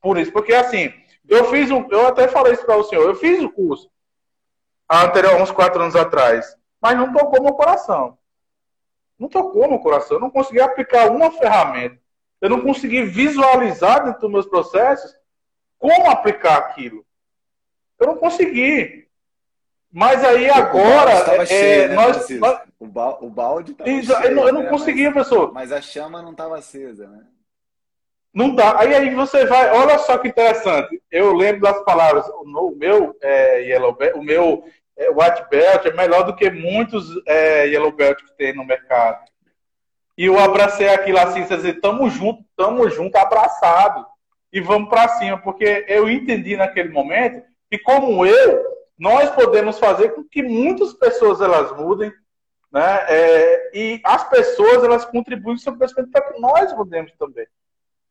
[0.02, 0.94] por isso, porque assim,
[1.28, 3.90] eu fiz um, eu até falei isso para o senhor, eu fiz o curso
[4.90, 8.18] anterior, uns quatro anos atrás mas não tocou meu coração.
[9.18, 10.18] Não tocou meu coração.
[10.18, 12.00] Eu não consegui aplicar uma ferramenta.
[12.40, 15.14] Eu não consegui visualizar dentro dos meus processos
[15.80, 17.04] como aplicar aquilo.
[17.98, 19.08] Eu não consegui.
[19.92, 21.12] Mas aí agora.
[21.12, 24.12] É, cheio, né, nós, nós, o, ba o balde estava cheio.
[24.24, 24.70] Eu não, eu não né?
[24.70, 25.52] conseguia, mas, professor.
[25.52, 27.24] Mas a chama não estava acesa, né?
[28.32, 28.80] Não dá.
[28.80, 29.72] Aí, aí você vai.
[29.72, 31.02] Olha só que interessante.
[31.10, 32.28] Eu lembro das palavras.
[32.28, 34.64] O meu é, Yellow, o meu
[35.00, 39.26] é, white belt é melhor do que muitos é, yellow belt que tem no mercado.
[40.18, 44.06] E eu abracei aquilo assim, dizer, tamo junto, tamo junto, abraçado.
[44.52, 48.64] E vamos para cima, porque eu entendi naquele momento que como eu,
[48.98, 52.12] nós podemos fazer com que muitas pessoas elas mudem,
[52.72, 53.06] né?
[53.08, 57.48] É, e as pessoas elas contribuem o pensamento para que nós mudemos também.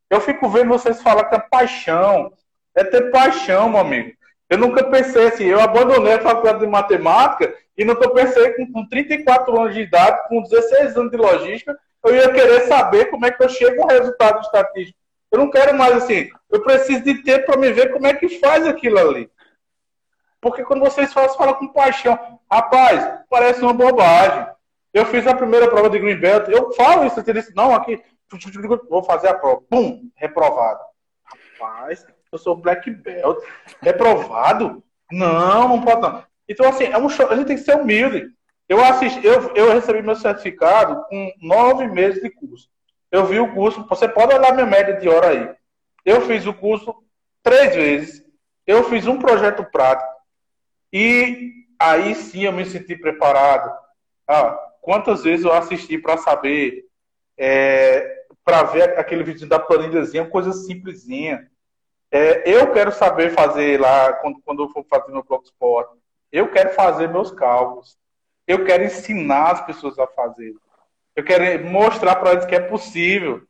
[0.09, 2.33] Eu fico vendo vocês falar que é paixão,
[2.75, 4.17] é ter paixão, meu amigo.
[4.49, 8.89] Eu nunca pensei assim, eu abandonei a faculdade de matemática e nunca pensei que com
[8.89, 13.31] 34 anos de idade, com 16 anos de logística, eu ia querer saber como é
[13.31, 14.98] que eu chego a um resultado estatístico.
[15.31, 18.39] Eu não quero mais assim, eu preciso de tempo para me ver como é que
[18.41, 19.31] faz aquilo ali.
[20.41, 22.41] Porque quando vocês falam, falam com paixão.
[22.51, 24.47] Rapaz, parece uma bobagem.
[24.93, 28.03] Eu fiz a primeira prova de Greenbelt, eu falo isso, eu disse, não, aqui,
[28.89, 29.61] vou fazer a prova.
[29.69, 30.81] Pum, reprovado.
[31.25, 33.39] Rapaz, eu sou black belt.
[33.83, 34.83] Reprovado?
[35.11, 36.25] Não, não pode não.
[36.49, 38.31] Então, assim, é um show, a gente tem que ser humilde.
[38.69, 42.69] Eu assisti, eu, eu recebi meu certificado com nove meses de curso.
[43.11, 45.51] Eu vi o curso, você pode olhar minha média de hora aí.
[46.05, 46.95] Eu fiz o curso
[47.43, 48.25] três vezes.
[48.67, 50.11] Eu fiz um projeto prático.
[50.93, 53.75] E aí sim eu me senti preparado.
[54.27, 56.85] Ah, quantas vezes eu assisti para saber,
[57.37, 61.51] é, para ver aquele vídeo da planilhazinha, coisa simplesinha.
[62.11, 65.89] É, eu quero saber fazer lá, quando, quando eu for fazer meu blogspot,
[66.33, 67.97] eu quero fazer meus cálculos.
[68.47, 70.55] Eu quero ensinar as pessoas a fazer.
[71.19, 73.43] Eu quero mostrar para eles que é possível.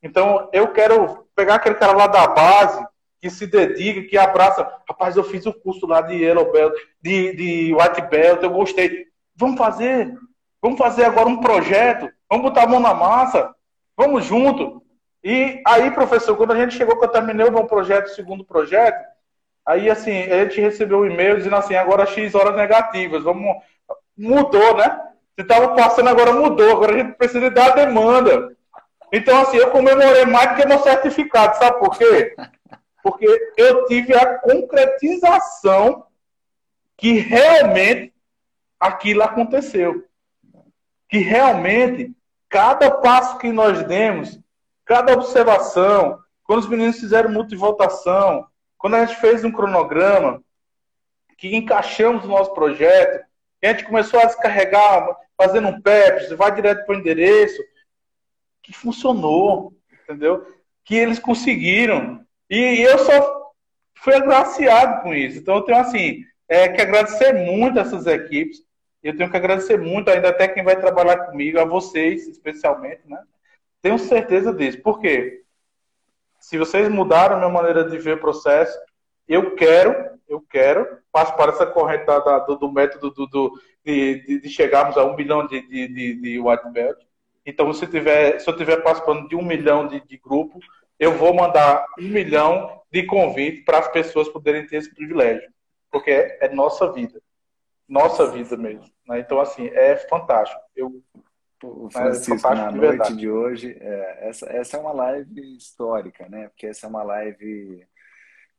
[0.00, 2.80] Então, eu quero pegar aquele cara lá da base,
[3.20, 4.62] que se dedica, que abraça.
[4.88, 9.06] Rapaz, eu fiz o curso lá de Yellow Belt, de, de White Belt, eu gostei.
[9.34, 10.16] Vamos fazer.
[10.62, 12.08] Vamos fazer agora um projeto.
[12.30, 13.52] Vamos botar a mão na massa.
[13.96, 14.80] Vamos junto.
[15.24, 18.44] E aí, professor, quando a gente chegou, que eu terminei o meu projeto, o segundo
[18.44, 19.04] projeto,
[19.66, 23.56] aí, assim, a gente recebeu um e-mail dizendo assim, agora X horas negativas, vamos...
[24.16, 25.08] Mudou, né?
[25.38, 28.56] Você estava passando, agora mudou, agora a gente precisa dar a demanda.
[29.12, 32.34] Então, assim, eu comemorei mais do que meu certificado, sabe por quê?
[33.04, 36.06] Porque eu tive a concretização
[36.96, 38.12] que realmente
[38.80, 40.04] aquilo aconteceu.
[41.08, 42.12] Que realmente,
[42.48, 44.40] cada passo que nós demos,
[44.84, 48.44] cada observação, quando os meninos fizeram multivotação,
[48.76, 50.42] quando a gente fez um cronograma,
[51.36, 53.27] que encaixamos o nosso projeto,
[53.66, 57.62] a gente começou a descarregar, fazendo um PEPS, vai direto para o endereço,
[58.62, 60.46] que funcionou, entendeu?
[60.84, 62.24] Que eles conseguiram.
[62.48, 63.52] E eu só
[63.96, 65.38] fui agraciado com isso.
[65.38, 68.62] Então eu tenho assim, é, que agradecer muito a essas equipes.
[69.02, 73.22] Eu tenho que agradecer muito ainda até quem vai trabalhar comigo, a vocês especialmente, né?
[73.80, 74.82] Tenho certeza disso.
[74.82, 75.42] Por quê?
[76.40, 78.76] Se vocês mudaram a minha maneira de ver o processo,
[79.28, 84.22] eu quero, eu quero participar dessa corrente da, da, do, do, método do, do de,
[84.24, 86.98] de, de, chegarmos a um milhão de, de, de, de white belt.
[87.44, 90.58] Então, se, tiver, se eu estiver participando de um milhão de, de grupo,
[90.98, 95.50] eu vou mandar um milhão de convites para as pessoas poderem ter esse privilégio.
[95.90, 97.20] Porque é, é nossa vida.
[97.88, 98.84] Nossa vida mesmo.
[99.06, 99.20] Né?
[99.20, 100.60] Então, assim, é fantástico.
[100.76, 101.02] Eu,
[101.62, 106.48] o Francisco, é na noite de hoje, é, essa, essa é uma live histórica, né?
[106.48, 107.84] Porque essa é uma live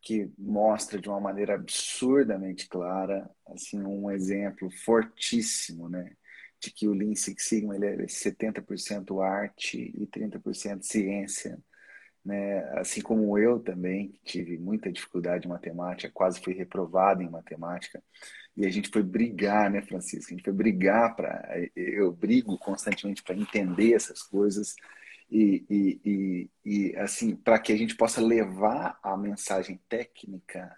[0.01, 6.11] que mostra de uma maneira absurdamente clara, assim, um exemplo fortíssimo, né?
[6.59, 11.57] de que o Lean Six Sigma ele é 70% arte e 30% ciência,
[12.23, 12.59] né?
[12.77, 18.03] Assim como eu também tive muita dificuldade em matemática, quase fui reprovado em matemática.
[18.57, 20.33] E a gente foi brigar, né, Francisco?
[20.33, 24.75] A gente foi brigar para eu brigo constantemente para entender essas coisas
[25.31, 30.75] e, e, e, e assim para que a gente possa levar a mensagem técnica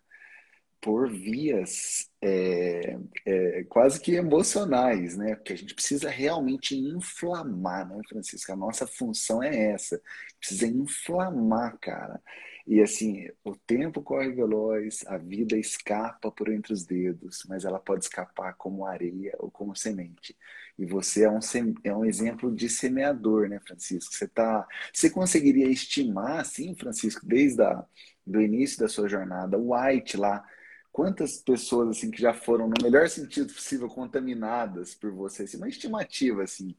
[0.82, 5.36] por vias é, é, quase que emocionais, né?
[5.36, 8.52] Porque a gente precisa realmente inflamar, né, Francisco?
[8.52, 10.02] A nossa função é essa,
[10.40, 12.20] precisa inflamar, cara.
[12.66, 17.80] E assim, o tempo corre veloz, a vida escapa por entre os dedos, mas ela
[17.80, 20.36] pode escapar como areia ou como semente.
[20.82, 21.40] E você é um,
[21.84, 24.14] é um exemplo de semeador, né, Francisco?
[24.14, 27.86] Você tá, você conseguiria estimar, assim, Francisco, desde a,
[28.26, 30.44] do início da sua jornada, o White lá
[30.92, 35.70] quantas pessoas assim que já foram no melhor sentido possível contaminadas por você, assim, uma
[35.70, 36.76] estimativa assim.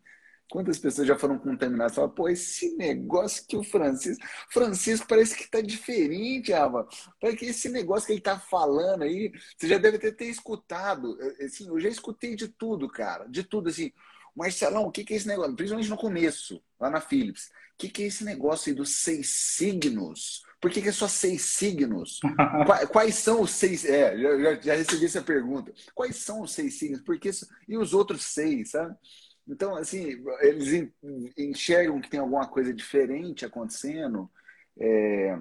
[0.53, 1.95] Quantas pessoas já foram contaminadas?
[1.95, 4.23] Fala, pô, esse negócio que o Francisco.
[4.51, 6.87] Francisco parece que tá diferente, Ava.
[7.19, 11.17] Parece que esse negócio que ele tá falando aí, você já deve ter, ter escutado.
[11.43, 13.25] Assim, eu já escutei de tudo, cara.
[13.31, 13.93] De tudo, assim.
[14.37, 15.57] Marcelão, o que, que é esse negócio?
[15.57, 17.47] Principalmente no começo, lá na Philips.
[17.47, 20.43] O que, que é esse negócio aí dos seis signos?
[20.61, 22.21] Por que, que é só seis signos?
[22.93, 23.87] quais, são os seis?
[23.87, 25.73] É, já, já, recebi essa pergunta.
[25.95, 27.01] Quais são os seis signos?
[27.01, 27.31] Porque
[27.67, 28.95] e os outros seis, sabe?
[29.49, 30.91] Então, assim, eles
[31.37, 34.31] enxergam que tem alguma coisa diferente acontecendo.
[34.79, 35.37] É,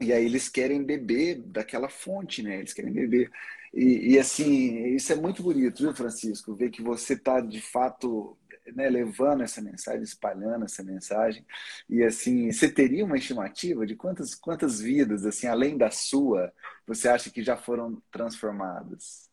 [0.00, 2.58] e aí eles querem beber daquela fonte, né?
[2.58, 3.30] Eles querem beber.
[3.72, 6.54] E, e, assim, isso é muito bonito, viu, Francisco?
[6.54, 8.36] Ver que você está de fato
[8.74, 11.44] né, levando essa mensagem, espalhando essa mensagem.
[11.88, 16.52] E assim, você teria uma estimativa de quantas, quantas vidas, assim, além da sua,
[16.86, 19.28] você acha que já foram transformadas?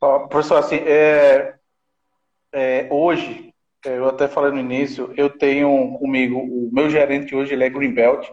[0.00, 1.58] Oh, professor, assim, é,
[2.56, 3.52] é, hoje,
[3.84, 7.68] é, eu até falei no início, eu tenho comigo, o meu gerente hoje ele é
[7.68, 8.30] Greenbelt,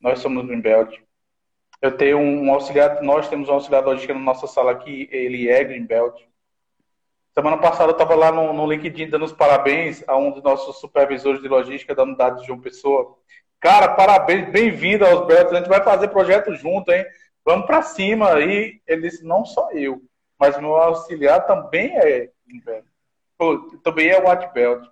[0.00, 0.96] nós somos Greenbelt.
[1.82, 5.64] Eu tenho um auxiliar, nós temos um auxiliar logística na nossa sala aqui, ele é
[5.64, 6.22] Greenbelt.
[7.34, 10.78] Semana passada eu estava lá no, no, LinkedIn dando os parabéns a um dos nossos
[10.78, 13.18] supervisores de logística da unidade de João Pessoa.
[13.58, 15.52] Cara, parabéns, bem-vindo aos Belts.
[15.52, 17.04] A gente vai fazer projeto junto, hein?
[17.44, 18.40] Vamos para cima.
[18.40, 20.00] E ele disse: não só eu,
[20.38, 22.30] mas meu auxiliar também é
[23.82, 24.86] também é White Belt.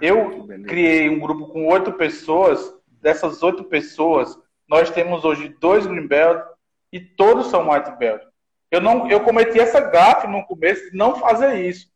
[0.00, 2.74] Eu criei um grupo com oito pessoas.
[3.00, 4.34] Dessas oito pessoas,
[4.66, 6.42] nós temos hoje dois Green Belt
[6.90, 8.22] e todos são White Belt.
[8.70, 11.88] Eu não, eu cometi essa gafe no começo de não fazer isso,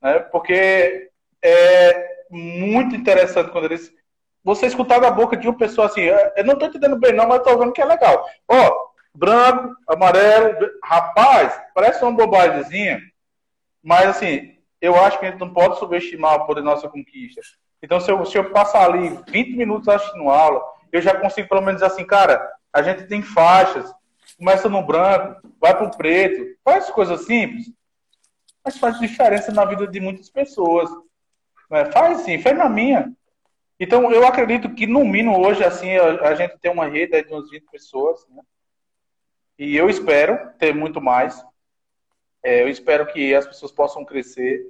[0.00, 0.18] né?
[0.18, 1.10] Porque
[1.42, 3.92] é muito interessante quando eles
[4.44, 7.28] você escutar da boca de uma pessoa assim, é, eu não estou entendendo bem não,
[7.28, 8.28] mas estou vendo que é legal.
[8.48, 13.00] Ó, branco, amarelo, rapaz, parece uma bobagemzinha,
[13.82, 17.40] mas assim, eu acho que a gente não pode subestimar o poder da nossa conquista.
[17.80, 20.60] Então, se eu, se eu passar ali 20 minutos assistindo aula,
[20.90, 23.94] eu já consigo pelo menos assim, cara, a gente tem faixas,
[24.36, 27.72] começa no branco, vai para o preto, faz coisas simples,
[28.64, 30.90] mas faz diferença na vida de muitas pessoas.
[31.70, 31.84] Né?
[31.86, 33.12] Faz sim, faz na minha.
[33.78, 37.32] Então, eu acredito que no mínimo hoje, assim, a, a gente tem uma rede de
[37.32, 38.42] uns 20 pessoas, né?
[39.58, 41.44] E eu espero ter muito mais.
[42.42, 44.64] É, eu espero que as pessoas possam crescer.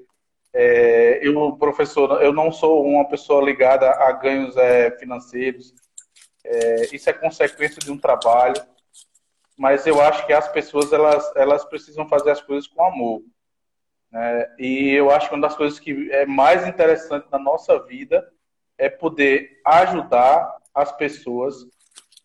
[0.53, 5.75] É, eu, professor, eu não sou uma pessoa ligada a ganhos é, financeiros.
[6.45, 8.61] É, isso é consequência de um trabalho
[9.57, 13.23] mas eu acho que as pessoas elas, elas precisam fazer as coisas com amor.
[14.11, 14.55] Né?
[14.59, 18.29] E eu acho que uma das coisas que é mais interessante na nossa vida
[18.79, 21.55] é poder ajudar as pessoas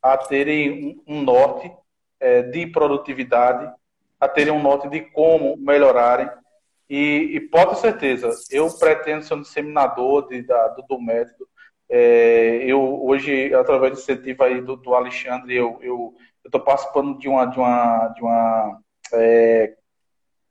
[0.01, 1.71] a terem um, norte
[2.19, 3.71] é, de produtividade,
[4.19, 6.29] a terem um norte de como melhorarem.
[6.89, 11.47] E, e pode ter certeza, eu pretendo ser um disseminador de, da, do, do método.
[11.89, 16.13] É, eu hoje, através do incentivo aí do, do Alexandre, eu, eu
[16.45, 18.79] estou participando de uma, de uma, de uma
[19.13, 19.75] é,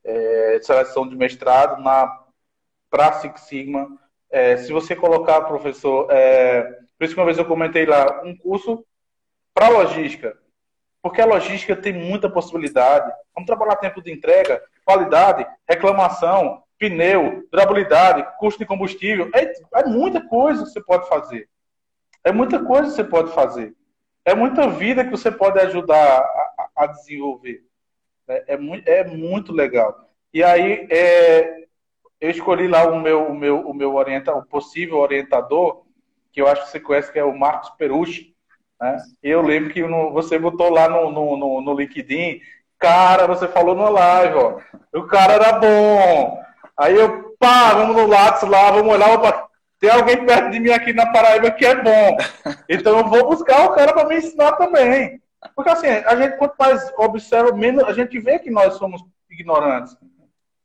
[0.05, 2.25] é, seleção de mestrado na
[2.91, 3.99] para Six Sigma.
[4.31, 6.63] É, se você colocar, professor, é,
[6.99, 8.85] por isso que uma vez eu comentei lá, um curso
[9.53, 10.39] para logística.
[11.07, 13.13] Porque a logística tem muita possibilidade.
[13.33, 19.31] Vamos trabalhar tempo de entrega, qualidade, reclamação, pneu, durabilidade, custo de combustível.
[19.33, 21.49] É, é muita coisa que você pode fazer.
[22.25, 23.73] É muita coisa que você pode fazer.
[24.25, 27.63] É muita vida que você pode ajudar a, a desenvolver.
[28.27, 30.11] É, é, muito, é muito legal.
[30.35, 31.67] E aí, é,
[32.21, 35.85] eu escolhi lá o meu, o meu, o meu orienta, o possível orientador,
[36.33, 38.36] que eu acho que você conhece, que é o Marcos Perucci.
[38.81, 38.97] Né?
[39.23, 42.41] Eu lembro que no, você botou lá no, no, no, no LinkedIn,
[42.79, 44.59] cara, você falou no live, ó,
[44.95, 46.41] o cara era bom.
[46.79, 49.49] Aí eu, pá, vamos no Lattes lá, vamos olhar, opa,
[49.81, 52.17] tem alguém perto de mim aqui na Paraíba que é bom.
[52.69, 55.21] Então eu vou buscar o cara para me ensinar também.
[55.55, 59.97] Porque assim, a gente quanto mais observa, menos a gente vê que nós somos ignorantes.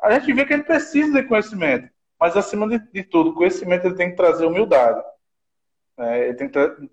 [0.02, 1.90] A gente vê que a gente precisa de conhecimento.
[2.20, 5.02] Mas acima de, de tudo, conhecimento ele tem que trazer humildade.
[5.98, 6.34] É,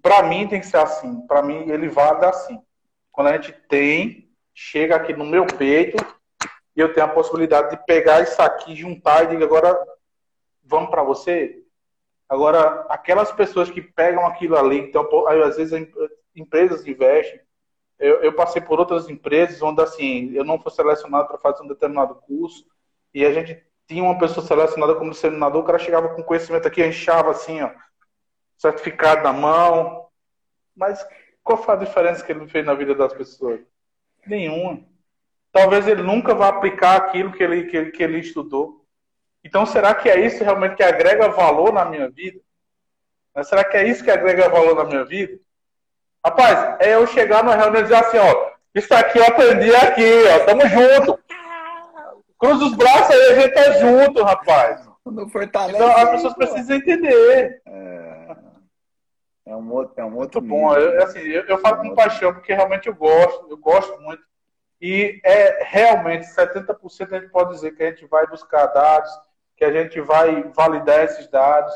[0.03, 1.27] para mim tem que ser assim.
[1.27, 2.61] Para mim ele vale assim.
[3.13, 5.97] Quando a gente tem, chega aqui no meu peito
[6.77, 9.77] e eu tenho a possibilidade de pegar isso aqui, juntar e dizer agora
[10.65, 11.63] vamos para você.
[12.29, 15.89] Agora aquelas pessoas que pegam aquilo ali, então aí, às vezes
[16.37, 17.41] empresas investem.
[17.99, 21.69] Eu, eu passei por outras empresas onde assim eu não fui selecionado para fazer um
[21.69, 22.65] determinado curso
[23.13, 26.85] e a gente tinha uma pessoa selecionada como disseminador, o cara chegava com conhecimento aqui,
[26.85, 27.71] enchava assim, ó,
[28.59, 30.07] certificado na mão.
[30.77, 31.07] Mas
[31.43, 33.61] qual foi a diferença que ele fez na vida das pessoas?
[34.27, 34.81] Nenhuma.
[35.51, 38.85] Talvez ele nunca vá aplicar aquilo que ele, que ele, que ele estudou.
[39.43, 42.39] Então, será que é isso realmente que agrega valor na minha vida?
[43.45, 45.39] Será que é isso que agrega valor na minha vida?
[46.25, 50.25] Rapaz, é eu chegar na reunião e dizer assim, ó, isso aqui eu aprendi aqui,
[50.35, 51.19] ó, tamo junto.
[52.39, 54.89] Cruza os braços aí, a gente tá junto, rapaz.
[55.07, 55.77] Não fortalece.
[55.77, 57.63] Então, as pessoas precisam entender.
[57.67, 58.08] É,
[59.49, 60.75] é um outro, é um outro muito bom.
[60.77, 64.23] Eu, assim, eu, eu falo é com paixão porque realmente eu gosto, eu gosto muito.
[64.81, 69.11] E é realmente 70% a gente pode dizer que a gente vai buscar dados,
[69.57, 71.73] que a gente vai validar esses dados.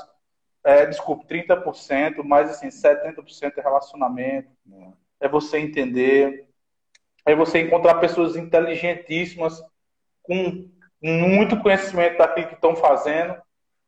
[0.63, 4.49] É, desculpe, 30%, mas assim, 70% é relacionamento.
[5.21, 5.27] É.
[5.27, 6.47] é você entender.
[7.25, 9.63] É você encontrar pessoas inteligentíssimas
[10.23, 10.69] com
[11.03, 13.37] muito conhecimento daquilo que estão fazendo,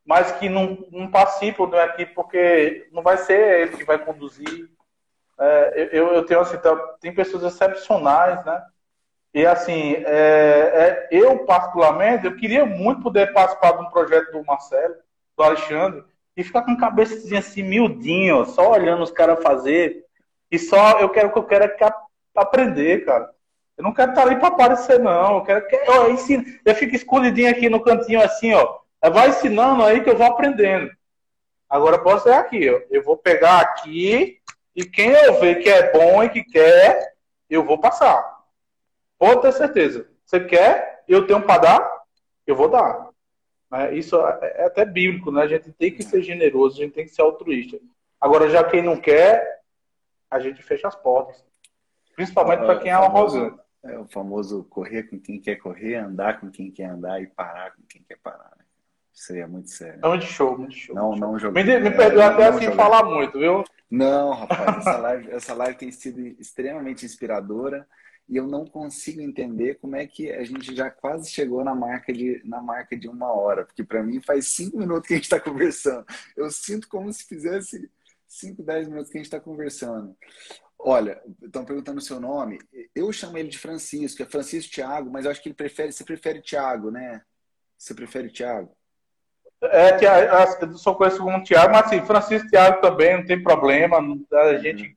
[0.04, 4.68] mas que não, não participam da equipe porque não vai ser ele que vai conduzir.
[5.38, 6.58] É, eu, eu tenho assim,
[7.00, 8.62] tem pessoas excepcionais, né?
[9.32, 14.44] E assim, é, é, eu particularmente, eu queria muito poder participar de um projeto do
[14.44, 14.94] Marcelo,
[15.36, 16.04] do Alexandre,
[16.36, 20.04] e ficar com a cabeça assim, miudinho, só olhando os caras fazer.
[20.50, 21.76] E só eu quero que eu quero é
[22.36, 23.30] aprender, cara.
[23.76, 25.38] Eu não quero estar ali para aparecer, não.
[25.38, 26.16] Eu quero que eu,
[26.64, 28.83] eu fico escondidinho aqui no cantinho assim, ó.
[29.10, 30.90] Vai ensinando aí que eu vou aprendendo.
[31.68, 32.80] Agora posso ser aqui, ó.
[32.90, 34.38] Eu vou pegar aqui
[34.74, 37.14] e quem eu ver que é bom e que quer,
[37.48, 38.42] eu vou passar.
[39.18, 40.08] Pode ter certeza.
[40.24, 42.02] Você quer, eu tenho para dar,
[42.46, 43.08] eu vou dar.
[43.72, 45.42] É, isso é até bíblico, né?
[45.42, 47.78] A gente tem que ser generoso, a gente tem que ser altruísta.
[48.20, 49.60] Agora, já quem não quer,
[50.30, 51.44] a gente fecha as portas.
[52.14, 53.58] Principalmente para quem é arrogante.
[53.82, 57.74] É o famoso correr com quem quer correr, andar com quem quer andar e parar
[57.74, 58.50] com quem quer parar.
[58.56, 58.63] Né?
[59.14, 60.00] Isso aí é muito sério.
[60.02, 60.94] É muito show, muito show.
[60.94, 61.62] Não, não joguei.
[61.62, 62.76] Me, me perdoa até assim joguei.
[62.76, 63.62] falar muito, viu?
[63.88, 67.86] Não, rapaz, essa live, essa live tem sido extremamente inspiradora
[68.28, 72.12] e eu não consigo entender como é que a gente já quase chegou na marca
[72.12, 75.24] de, na marca de uma hora, porque para mim faz cinco minutos que a gente
[75.24, 76.04] está conversando.
[76.36, 77.88] Eu sinto como se fizesse
[78.26, 80.16] cinco, dez minutos que a gente está conversando.
[80.78, 82.58] Olha, estão perguntando o seu nome.
[82.94, 86.04] Eu chamo ele de Francisco, é Francisco Tiago, mas eu acho que ele prefere, você
[86.04, 87.22] prefere Tiago, né?
[87.78, 88.74] Você prefere Tiago?
[89.62, 89.98] É,
[90.62, 93.98] eu só conheço como Tiago, mas assim, Francisco Tiago também, não tem problema.
[94.32, 94.96] A gente.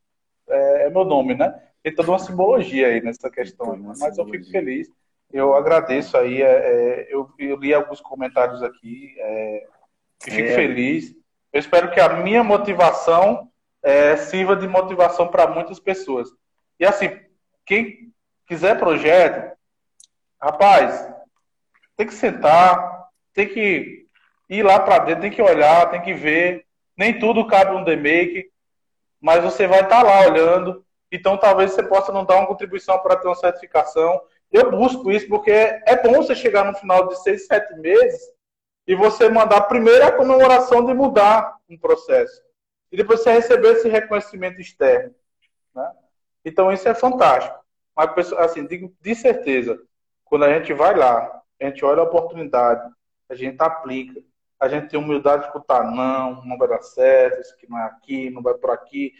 [0.49, 1.53] É, é, meu nome, né?
[1.83, 3.77] Tem toda uma simbologia aí nessa questão.
[3.77, 4.23] Mas simbologia.
[4.23, 4.89] eu fico feliz.
[5.31, 6.41] Eu agradeço aí.
[6.41, 9.15] É, é, eu, eu, li alguns comentários aqui.
[9.17, 9.67] É,
[10.27, 10.55] e fico é.
[10.55, 11.15] feliz.
[11.53, 13.49] Eu espero que a minha motivação
[13.81, 16.29] é, sirva de motivação para muitas pessoas.
[16.79, 17.09] E assim,
[17.65, 18.13] quem
[18.45, 19.55] quiser projeto,
[20.41, 21.07] rapaz,
[21.95, 23.96] tem que sentar, tem que
[24.49, 26.65] ir lá para dentro, tem que olhar, tem que ver.
[26.95, 28.49] Nem tudo cabe um demake,
[29.21, 30.83] mas você vai estar tá lá olhando.
[31.11, 34.19] Então talvez você possa não dar uma contribuição para ter uma certificação.
[34.51, 38.21] Eu busco isso porque é bom você chegar no final de seis, sete meses
[38.87, 42.41] e você mandar primeiro a comemoração de mudar um processo
[42.91, 45.13] e depois você receber esse reconhecimento externo.
[45.75, 45.91] Né?
[46.45, 47.57] Então isso é fantástico.
[47.95, 49.81] Mas, assim, digo de certeza,
[50.23, 52.89] quando a gente vai lá, a gente olha a oportunidade,
[53.29, 54.21] a gente aplica,
[54.59, 57.83] a gente tem humildade de escutar, não, não vai dar certo, isso aqui não é
[57.83, 59.13] aqui, não vai por aqui.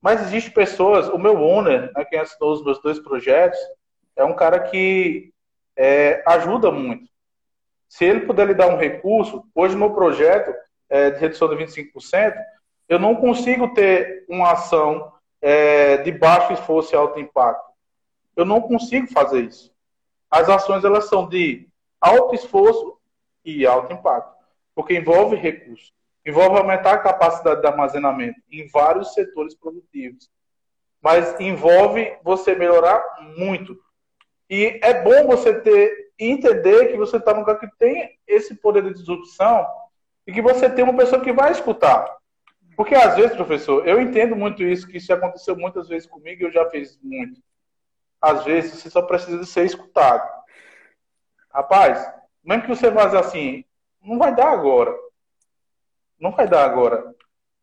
[0.00, 3.58] Mas existem pessoas, o meu owner, né, quem assinou os meus dois projetos,
[4.14, 5.32] é um cara que
[5.76, 7.10] é, ajuda muito.
[7.88, 10.54] Se ele puder lhe dar um recurso, hoje meu projeto
[10.88, 12.34] é, de redução de 25%,
[12.88, 17.66] eu não consigo ter uma ação é, de baixo esforço e alto impacto.
[18.34, 19.72] Eu não consigo fazer isso.
[20.30, 21.68] As ações elas são de
[22.00, 22.98] alto esforço
[23.44, 24.35] e alto impacto,
[24.76, 25.92] porque envolve recursos
[26.26, 30.28] envolve aumentar a capacidade de armazenamento em vários setores produtivos.
[31.00, 33.00] Mas envolve você melhorar
[33.38, 33.78] muito.
[34.50, 38.82] E é bom você ter entender que você está num lugar que tem esse poder
[38.82, 39.64] de disrupção
[40.26, 42.16] e que você tem uma pessoa que vai escutar.
[42.74, 46.46] Porque às vezes, professor, eu entendo muito isso, que isso aconteceu muitas vezes comigo e
[46.46, 47.40] eu já fiz muito.
[48.20, 50.28] Às vezes você só precisa de ser escutado.
[51.52, 52.10] Rapaz,
[52.42, 53.64] mesmo que você faça assim,
[54.06, 54.96] não vai dar agora
[56.18, 57.14] não vai dar agora.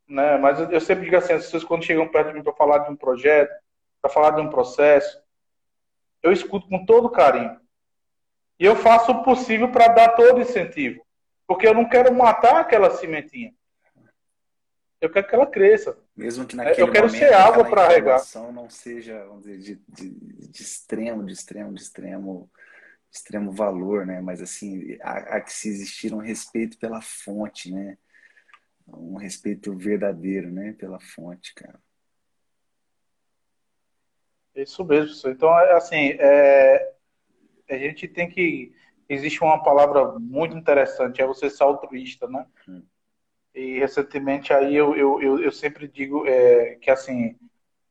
[0.08, 0.38] Né?
[0.38, 2.92] Mas eu, sempre digo assim, as pessoas quando chegam perto de mim para falar de
[2.92, 3.54] um projeto,
[4.02, 5.22] para falar de um processo,
[6.22, 7.60] eu escuto com todo carinho.
[8.60, 11.06] E eu faço o possível para dar todo incentivo.
[11.48, 13.54] Porque eu não quero matar aquela cimentinha.
[15.02, 15.98] Eu quero que ela cresça.
[16.16, 18.22] Mesmo que naquele eu quero momento, ser água para regar.
[18.54, 22.50] não seja, vamos dizer, de, de, de, extremo, de extremo, de extremo,
[23.14, 24.20] extremo valor, né?
[24.22, 27.98] Mas assim, há, há que se existir um respeito pela fonte, né?
[28.88, 31.80] um respeito verdadeiro, né, pela fonte, cara.
[34.56, 35.30] Isso mesmo.
[35.30, 36.94] Então, é, assim, é,
[37.70, 38.76] a gente tem que.
[39.10, 42.46] Existe uma palavra muito interessante, é você ser altruísta, né?
[42.68, 42.84] Hum.
[43.54, 47.36] E recentemente aí eu, eu, eu, eu sempre digo é, que, assim,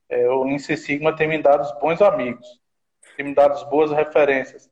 [0.09, 2.61] é, o Lince Sigma tem me dado bons amigos,
[3.17, 4.71] tem me dado boas referências.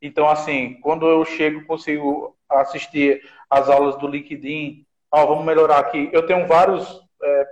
[0.00, 6.08] Então, assim, quando eu chego, consigo assistir as aulas do LinkedIn, ó, vamos melhorar aqui.
[6.12, 7.46] Eu tenho vários, é,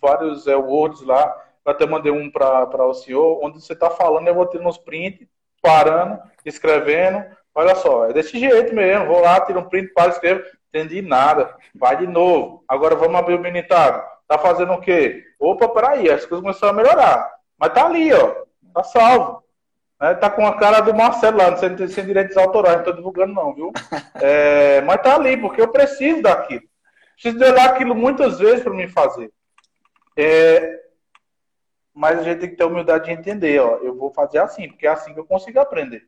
[0.00, 1.34] vários é, words lá,
[1.64, 4.78] eu até mandei um para o senhor, onde você está falando, eu vou ter uns
[4.78, 5.28] print,
[5.62, 7.24] parando, escrevendo.
[7.54, 9.06] Olha só, é desse jeito mesmo.
[9.06, 10.42] Vou lá, tiro um print, para, escrevo.
[10.68, 11.54] Entendi nada.
[11.74, 12.64] Vai de novo.
[12.66, 14.02] Agora vamos abrir o minitado.
[14.26, 15.22] Tá fazendo o quê?
[15.38, 17.30] Opa, peraí, as coisas começaram a melhorar.
[17.58, 18.34] Mas tá ali, ó.
[18.74, 19.44] Tá salvo.
[20.02, 23.32] É, tá com a cara do Marcelo lá, sem, sem direitos autorais, não tô divulgando
[23.32, 23.72] não, viu?
[24.20, 26.62] É, mas tá ali, porque eu preciso daquilo.
[27.14, 29.32] Preciso de olhar aquilo muitas vezes para me fazer.
[30.16, 30.80] É,
[31.94, 34.88] mas a gente tem que ter humildade de entender, ó, eu vou fazer assim, porque
[34.88, 36.04] é assim que eu consigo aprender.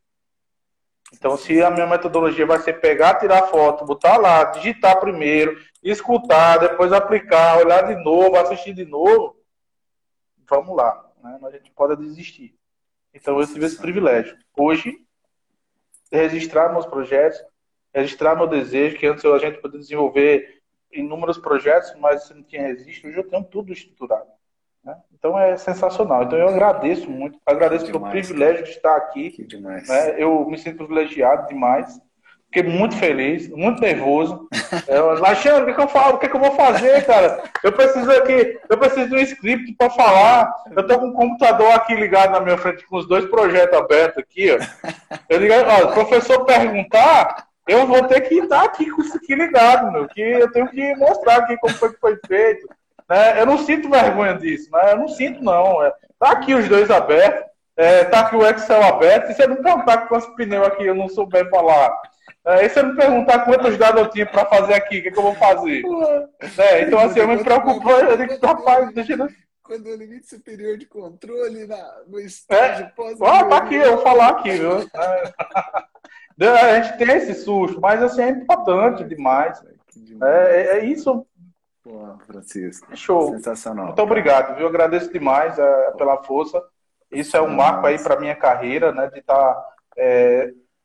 [1.13, 6.59] Então, se a minha metodologia vai ser pegar, tirar foto, botar lá, digitar primeiro, escutar,
[6.59, 9.37] depois aplicar, olhar de novo, assistir de novo,
[10.49, 11.09] vamos lá.
[11.23, 11.39] Né?
[11.45, 12.57] A gente pode desistir.
[13.15, 14.37] Então, eu tive esse privilégio.
[14.57, 14.99] Hoje,
[16.11, 17.41] registrar meus projetos,
[17.95, 20.61] registrar meu desejo, que antes a gente podia desenvolver
[20.93, 24.29] inúmeros projetos, mas não tinha registro, hoje eu tenho tudo estruturado.
[24.85, 24.97] Né?
[25.13, 26.25] Então é sensacional.
[26.25, 29.35] Então eu agradeço muito, agradeço pelo privilégio de estar aqui.
[29.61, 30.15] Né?
[30.19, 32.01] Eu me sinto privilegiado demais.
[32.55, 34.49] Fiquei muito feliz, muito nervoso.
[34.87, 36.15] É, Alexandre, o que, que, eu falo?
[36.15, 37.43] O que, que eu vou fazer, cara?
[37.65, 40.55] Eu preciso aqui, eu preciso de um script para falar.
[40.71, 44.19] Eu tô com um computador aqui ligado na minha frente com os dois projetos abertos
[44.19, 45.17] aqui, ó.
[45.29, 49.91] Eu ó, o professor perguntar, eu vou ter que estar aqui com isso aqui ligado,
[49.91, 52.69] meu, que eu tenho que mostrar aqui como foi que foi feito.
[53.11, 53.41] Né?
[53.41, 54.93] Eu não sinto vergonha disso, né?
[54.93, 55.83] Eu não sinto, não.
[55.83, 57.43] É, tá aqui os dois abertos,
[57.77, 61.09] é, tá aqui o Excel aberto, e você não perguntar quantos pneus aqui eu não
[61.09, 61.93] souber falar.
[62.47, 65.19] É, e você me perguntar quantos dados eu tinha para fazer aqui, o que, que,
[65.19, 65.83] eu vou fazer?
[66.59, 69.29] É, então, assim, eu me preocupo, eu digo, rapaz, deixa eu
[69.65, 72.89] quando o limite superior de controle na, no estágio é.
[72.91, 74.81] pós Ah, tá aqui, eu vou falar aqui, viu?
[74.81, 75.33] É.
[76.51, 79.63] A gente tem esse susto, mas assim, é importante demais.
[80.23, 81.25] É, é, é isso.
[81.83, 82.95] Pô, Francisco.
[82.97, 83.37] Show.
[83.37, 83.87] Sensacional.
[83.87, 84.67] Muito obrigado, viu?
[84.67, 86.61] Agradeço demais é, pela força.
[87.11, 89.07] Isso é um marco aí para minha carreira, né?
[89.07, 89.55] De estar.
[89.55, 89.67] Tá,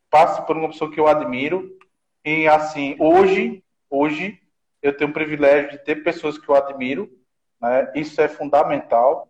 [0.10, 1.78] passo por uma pessoa que eu admiro.
[2.26, 4.40] E assim, hoje, hoje,
[4.82, 7.10] eu tenho o privilégio de ter pessoas que eu admiro.
[7.62, 7.92] Né?
[7.96, 9.28] Isso é fundamental.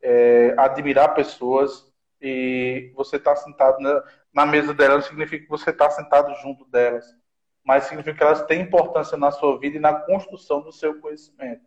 [0.00, 4.02] É, admirar pessoas e você está sentado na,
[4.32, 7.04] na mesa delas não significa que você está sentado junto delas,
[7.64, 11.62] mas significa que elas têm importância na sua vida e na construção do seu conhecimento.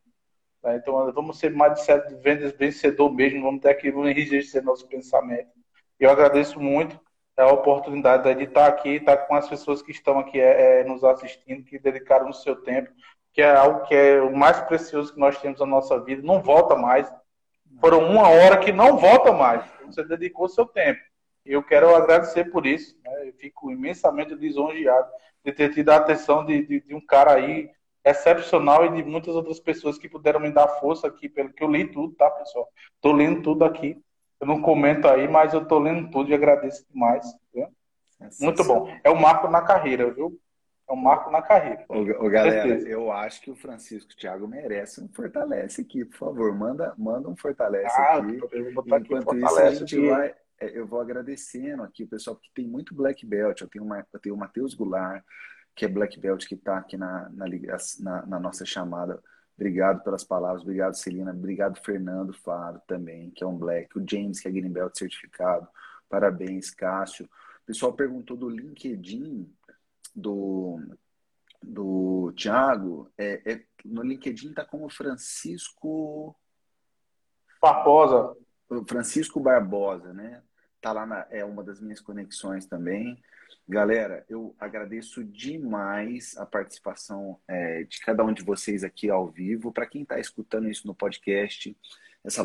[0.61, 0.75] Tá?
[0.75, 5.49] Então, vamos ser mais de certo vendas vencedor mesmo, vamos ter aquilo enrijecer nosso pensamento.
[5.99, 6.99] Eu agradeço muito
[7.37, 11.03] a oportunidade de estar aqui, estar com as pessoas que estão aqui é, é, nos
[11.03, 12.91] assistindo, que dedicaram o seu tempo,
[13.33, 16.41] que é algo que é o mais precioso que nós temos na nossa vida, não
[16.41, 17.11] volta mais.
[17.81, 19.65] Foram uma hora que não volta mais.
[19.85, 21.01] Você dedicou o seu tempo.
[21.45, 22.97] Eu quero agradecer por isso.
[23.03, 23.29] Né?
[23.29, 25.09] Eu fico imensamente lisonjeado
[25.43, 27.69] de ter tido a atenção de, de, de, um cara aí
[28.03, 31.69] excepcional e de muitas outras pessoas que puderam me dar força aqui, pelo que eu
[31.69, 32.67] li tudo, tá, pessoal?
[33.01, 34.01] Tô lendo tudo aqui.
[34.45, 37.25] Eu não comento aí, mas eu tô lendo tudo e agradeço demais.
[37.51, 37.67] Viu?
[38.39, 38.87] Muito bom.
[39.03, 40.39] É um marco na carreira, viu?
[40.87, 41.83] É um marco na carreira.
[41.89, 46.55] Ô, ô galera, eu acho que o Francisco Thiago merece um fortalece aqui, por favor.
[46.55, 48.39] Manda, manda um fortalece ah, aqui.
[48.51, 50.09] Eu vou botar Enquanto aqui, isso, a gente aqui.
[50.09, 50.35] vai.
[50.59, 53.61] É, eu vou agradecendo aqui o pessoal, porque tem muito Black Belt.
[53.61, 55.23] Eu tenho, uma, eu tenho o Matheus Goulart,
[55.75, 57.45] que é Black Belt, que está aqui na, na,
[57.99, 59.19] na, na nossa chamada.
[59.57, 64.39] Obrigado pelas palavras, obrigado Celina, obrigado Fernando Faro também, que é um Black, o James,
[64.39, 65.67] que é Green Belt certificado,
[66.09, 67.25] parabéns, Cássio.
[67.25, 69.49] O pessoal perguntou do LinkedIn,
[70.13, 70.79] do,
[71.63, 76.35] do Thiago, é, é no LinkedIn está como Francisco
[77.61, 78.35] Barbosa.
[78.87, 80.43] Francisco Barbosa, né?
[80.81, 83.19] Tá lá na, é uma das minhas conexões também.
[83.67, 89.71] Galera, eu agradeço demais a participação é, de cada um de vocês aqui ao vivo.
[89.71, 91.75] Para quem está escutando isso no podcast,
[92.23, 92.43] essa,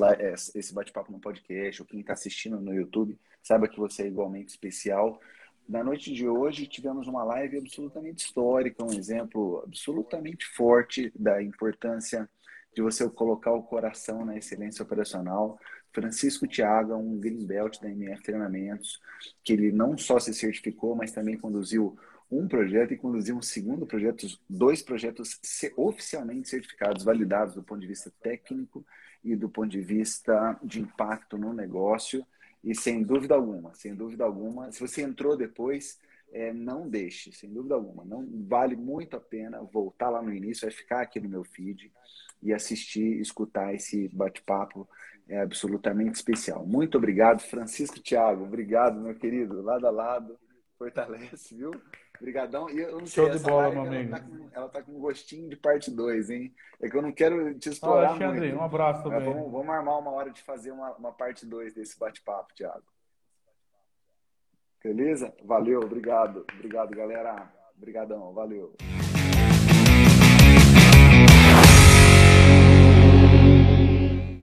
[0.55, 4.49] esse bate-papo no podcast, ou quem está assistindo no YouTube, saiba que você é igualmente
[4.49, 5.21] especial.
[5.69, 12.27] Na noite de hoje tivemos uma live absolutamente histórica, um exemplo absolutamente forte da importância
[12.75, 15.59] de você colocar o coração na excelência operacional.
[15.93, 19.01] Francisco Thiago, um green belt da MF Treinamentos,
[19.43, 21.97] que ele não só se certificou, mas também conduziu
[22.31, 25.41] um projeto e conduziu um segundo projeto, dois projetos
[25.77, 28.87] oficialmente certificados, validados do ponto de vista técnico
[29.25, 32.25] e do ponto de vista de impacto no negócio.
[32.63, 35.99] E sem dúvida alguma, sem dúvida alguma, se você entrou depois,
[36.33, 38.05] é, não deixe, sem dúvida alguma.
[38.05, 41.91] Não vale muito a pena voltar lá no início, vai ficar aqui no meu feed
[42.43, 44.89] e assistir, escutar esse bate-papo
[45.31, 46.67] é absolutamente especial.
[46.67, 48.45] Muito obrigado, Francisco Thiago.
[48.45, 50.37] Obrigado, meu querido, lado a lado.
[50.77, 51.71] Fortalece, viu?
[52.19, 52.69] Obrigadão.
[52.69, 54.11] E eu não Show sei, de bola, meu amigo.
[54.11, 56.55] Ela tá, com, ela tá com um gostinho de parte 2, hein?
[56.83, 58.57] É que eu não quero te explorar Alexandre, muito.
[58.57, 59.25] um abraço também.
[59.25, 62.85] Vamos, vamos, armar uma hora de fazer uma, uma parte 2 desse bate-papo, Thiago.
[64.83, 65.33] Beleza?
[65.45, 66.45] Valeu, obrigado.
[66.55, 67.53] Obrigado, galera.
[67.77, 68.75] Obrigadão, valeu.